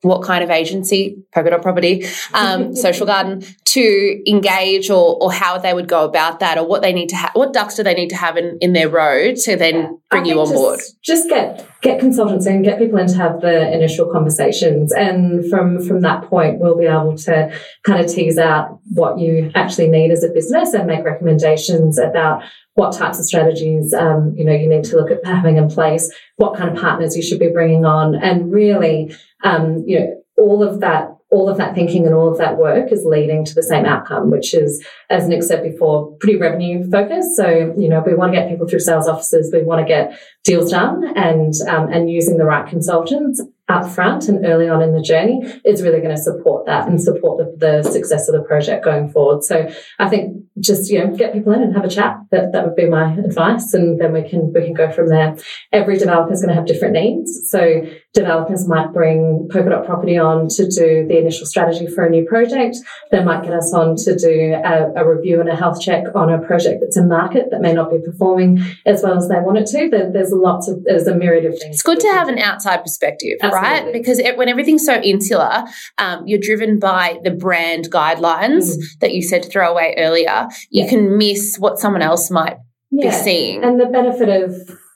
[0.04, 5.58] what kind of agency, Polka Dot Property, um, Social Garden, to engage or, or how
[5.58, 7.94] they would go about that or what they need to have, what ducks do they
[7.94, 10.78] need to have in, in their road to then bring I you on board?
[10.78, 14.90] Just, just get get consultants in, get people in to have the initial conversations.
[14.90, 17.52] And from, from that point, we'll be able to
[17.84, 22.42] kind of tease out what you actually need as a business and make recommendations about
[22.72, 26.12] what types of strategies, um, you know, you need to look at having in place,
[26.36, 28.14] what kind of partners you should be bringing on.
[28.14, 29.14] And really,
[29.44, 32.92] um, you know, all of that all of that thinking and all of that work
[32.92, 37.34] is leading to the same outcome, which is, as Nick said before, pretty revenue focused.
[37.34, 40.16] So, you know, we want to get people through sales offices, we want to get
[40.44, 44.92] deals done and, um, and using the right consultants up front and early on in
[44.92, 48.42] the journey is really going to support that and support the, the success of the
[48.42, 49.42] project going forward.
[49.42, 49.66] So
[49.98, 52.18] I think just, you know, get people in and have a chat.
[52.30, 53.72] That, that would be my advice.
[53.72, 55.36] And then we can, we can go from there.
[55.72, 57.48] Every developer is going to have different needs.
[57.50, 62.26] So developers might bring Polkadot property on to do the initial strategy for a new
[62.26, 62.76] project.
[63.10, 66.30] They might get us on to do a, a review and a health check on
[66.30, 69.56] a project that's in market that may not be performing as well as they want
[69.56, 69.88] it to.
[69.88, 71.76] There, there's lots of, there's a myriad of things.
[71.76, 73.38] It's good to have an outside perspective.
[73.40, 73.92] Absolutely right?
[73.92, 75.64] Because it, when everything's so insular,
[75.98, 78.98] um, you're driven by the brand guidelines mm.
[79.00, 80.48] that you said to throw away earlier.
[80.70, 80.90] You yeah.
[80.90, 82.56] can miss what someone else might
[82.90, 83.10] yeah.
[83.10, 83.64] be seeing.
[83.64, 84.54] And the benefit of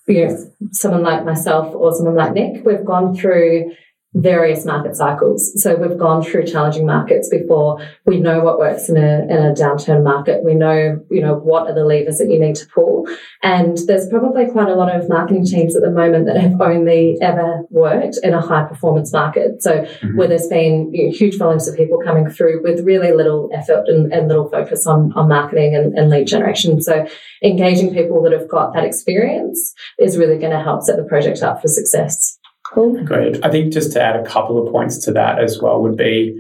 [0.09, 3.73] you know, someone like myself or someone like Nick, we've gone through
[4.15, 5.53] various market cycles.
[5.63, 7.79] So we've gone through challenging markets before.
[8.07, 10.43] We know what works in a, in a downturn market.
[10.43, 13.07] We know, you know, what are the levers that you need to pull.
[13.43, 17.19] And there's probably quite a lot of marketing teams at the moment that have only
[17.21, 19.63] ever worked in a high performance market.
[19.63, 20.17] So mm-hmm.
[20.17, 23.85] where there's been you know, huge volumes of people coming through with really little effort
[23.89, 26.81] and, and little focus on, on marketing and, and lead generation.
[26.81, 27.07] So
[27.45, 31.43] engaging people that have got that experience is really going to help set the project
[31.43, 32.38] up for success.
[32.73, 33.03] Cool.
[33.43, 36.39] I think just to add a couple of points to that as well would be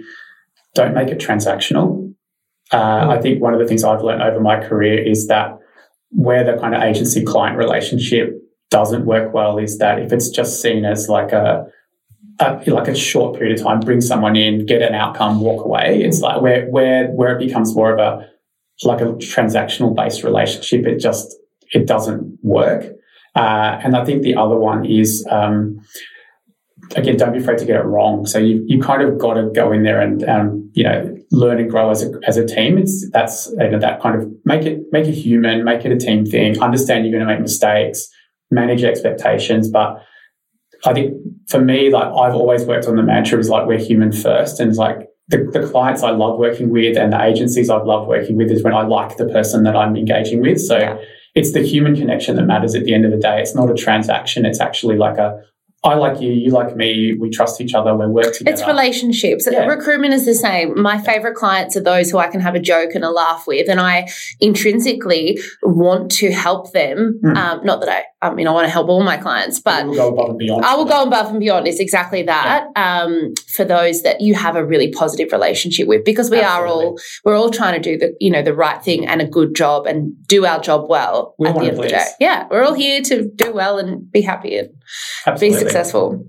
[0.74, 2.14] don't make it transactional.
[2.72, 5.58] Uh, I think one of the things I've learned over my career is that
[6.10, 8.34] where the kind of agency client relationship
[8.70, 11.66] doesn't work well is that if it's just seen as like a,
[12.40, 16.02] a, like a short period of time, bring someone in, get an outcome, walk away.
[16.02, 18.28] It's like where where where it becomes more of a
[18.86, 20.86] like a transactional based relationship.
[20.86, 21.34] It just
[21.72, 22.84] it doesn't work.
[23.34, 25.80] Uh, and I think the other one is um,
[26.96, 28.26] again, don't be afraid to get it wrong.
[28.26, 31.58] So you you kind of got to go in there and um, you know learn
[31.58, 32.78] and grow as a as a team.
[32.78, 35.96] It's that's you know, that kind of make it make it human, make it a
[35.96, 36.60] team thing.
[36.60, 38.08] Understand you're going to make mistakes,
[38.50, 40.02] manage expectations, but
[40.84, 41.14] I think
[41.48, 44.70] for me, like I've always worked on the mantra is like we're human first, and
[44.70, 48.36] it's like the, the clients I love working with and the agencies I've loved working
[48.36, 50.60] with is when I like the person that I'm engaging with.
[50.60, 50.78] So.
[50.78, 50.98] Yeah.
[51.34, 53.40] It's the human connection that matters at the end of the day.
[53.40, 54.44] It's not a transaction.
[54.44, 55.40] It's actually like a,
[55.84, 58.52] I like you, you like me, we trust each other, we work together.
[58.52, 59.46] It's relationships.
[59.48, 59.64] Yeah.
[59.64, 60.80] Recruitment is the same.
[60.80, 63.68] My favorite clients are those who I can have a joke and a laugh with,
[63.68, 64.08] and I
[64.40, 67.20] intrinsically want to help them.
[67.22, 67.36] Mm.
[67.36, 69.94] Um, not that I, I mean, I want to help all my clients, but will
[69.94, 70.64] go above and beyond.
[70.64, 71.68] I will go above and beyond.
[71.68, 73.02] It's exactly that yeah.
[73.02, 76.84] um, for those that you have a really positive relationship with, because we Absolutely.
[76.84, 79.26] are all we're all trying to do the you know the right thing and a
[79.26, 82.06] good job and do our job well we at the end of the day.
[82.18, 84.70] Yeah, we're all here to do well and be happy and
[85.26, 85.58] Absolutely.
[85.58, 86.24] be successful.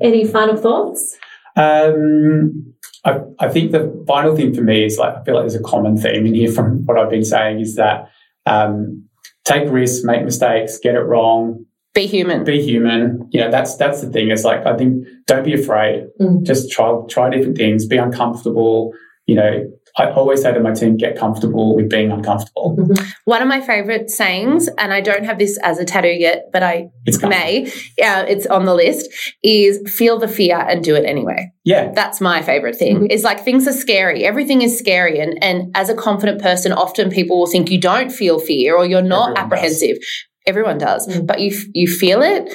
[0.00, 1.16] Any final thoughts?
[1.56, 2.74] Um,
[3.04, 5.62] I, I, think the final thing for me is like I feel like there's a
[5.62, 8.10] common theme in here from what I've been saying is that
[8.46, 9.06] um,
[9.44, 12.44] take risks, make mistakes, get it wrong, be human.
[12.44, 13.28] Be human.
[13.32, 14.30] You know, that's that's the thing.
[14.30, 16.06] It's like I think don't be afraid.
[16.20, 16.42] Mm.
[16.42, 17.86] Just try try different things.
[17.86, 18.92] Be uncomfortable.
[19.26, 22.76] You know, I always say to my team, get comfortable with being uncomfortable.
[22.78, 23.04] Mm-hmm.
[23.24, 26.62] One of my favorite sayings, and I don't have this as a tattoo yet, but
[26.62, 29.08] I it's may, yeah, it's on the list,
[29.42, 31.52] is feel the fear and do it anyway.
[31.64, 31.92] Yeah.
[31.94, 32.96] That's my favorite thing.
[32.96, 33.10] Mm-hmm.
[33.10, 34.24] Is like things are scary.
[34.24, 35.20] Everything is scary.
[35.20, 38.86] And and as a confident person, often people will think you don't feel fear or
[38.86, 39.96] you're not Everyone apprehensive.
[39.96, 40.24] Does.
[40.46, 41.06] Everyone does.
[41.06, 41.26] Mm-hmm.
[41.26, 42.52] But you you feel it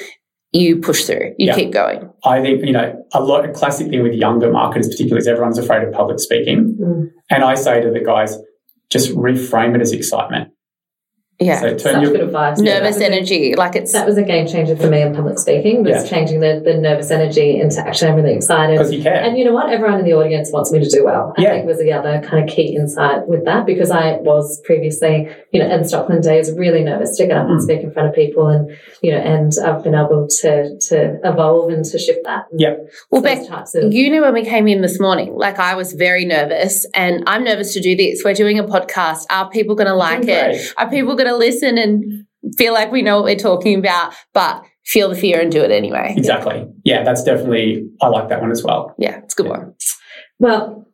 [0.60, 1.56] you push through, you yeah.
[1.56, 2.10] keep going.
[2.24, 5.58] I think, you know, a lot of classic thing with younger marketers, particularly, is everyone's
[5.58, 6.78] afraid of public speaking.
[6.80, 7.12] Mm.
[7.30, 8.38] And I say to the guys,
[8.90, 10.52] just reframe it as excitement.
[11.40, 12.60] Yeah, so such your, good advice.
[12.60, 15.84] Nervous yeah, energy, like it's that was a game changer for me in public speaking.
[15.84, 16.10] Was yeah.
[16.10, 19.24] changing the, the nervous energy into actually I'm really excited because you can.
[19.24, 19.70] And you know what?
[19.70, 21.36] Everyone in the audience wants me to do well.
[21.38, 21.50] I yeah.
[21.52, 25.60] think was the other kind of key insight with that because I was previously, you
[25.60, 27.52] know, in Stockland days really nervous to get up mm.
[27.52, 31.20] and speak in front of people, and you know, and I've been able to to
[31.24, 32.46] evolve and to shift that.
[32.52, 32.78] Yeah.
[33.12, 36.26] Well, Beck, of- you knew when we came in this morning, like I was very
[36.26, 38.24] nervous, and I'm nervous to do this.
[38.26, 39.26] We're doing a podcast.
[39.30, 40.74] Are people going to like it?
[40.78, 42.26] Are people going to listen and
[42.58, 45.72] feel like we know what we're talking about, but feel the fear and do it
[45.72, 46.14] anyway.
[46.16, 46.66] Exactly.
[46.84, 48.96] Yeah, that's definitely, I like that one as well.
[48.98, 49.74] Yeah, it's a good one.
[50.40, 50.88] Well,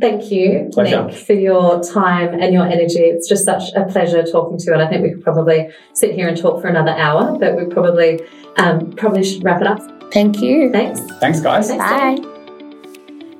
[0.00, 1.04] Thank you, Pleasure.
[1.04, 3.00] Nick, for your time and your energy.
[3.00, 4.72] It's just such a pleasure talking to you.
[4.72, 7.66] And I think we could probably sit here and talk for another hour, but we
[7.66, 8.20] probably
[8.56, 9.80] um, probably should wrap it up.
[10.12, 10.72] Thank you.
[10.72, 11.00] Thanks.
[11.18, 11.68] Thanks, guys.
[11.68, 12.33] Thanks, Bye.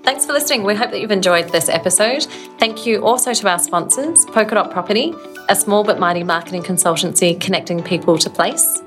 [0.05, 0.65] Thanks for listening.
[0.65, 2.25] We hope that you've enjoyed this episode.
[2.59, 5.15] Thank you also to our sponsors, Polkadot Property,
[5.49, 8.83] a small but mighty marketing consultancy connecting people to place.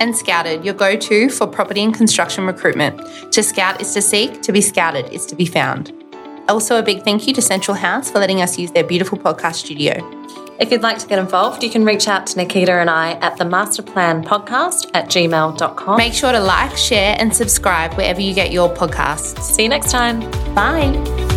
[0.00, 2.98] And Scouted, your go to for property and construction recruitment.
[3.34, 5.92] To scout is to seek, to be scouted is to be found.
[6.48, 9.56] Also, a big thank you to Central House for letting us use their beautiful podcast
[9.56, 10.00] studio.
[10.58, 13.36] If you'd like to get involved, you can reach out to Nikita and I at
[13.36, 15.96] the masterplan podcast at gmail.com.
[15.96, 19.40] Make sure to like, share, and subscribe wherever you get your podcasts.
[19.42, 20.20] See you next time.
[20.54, 21.33] Bye.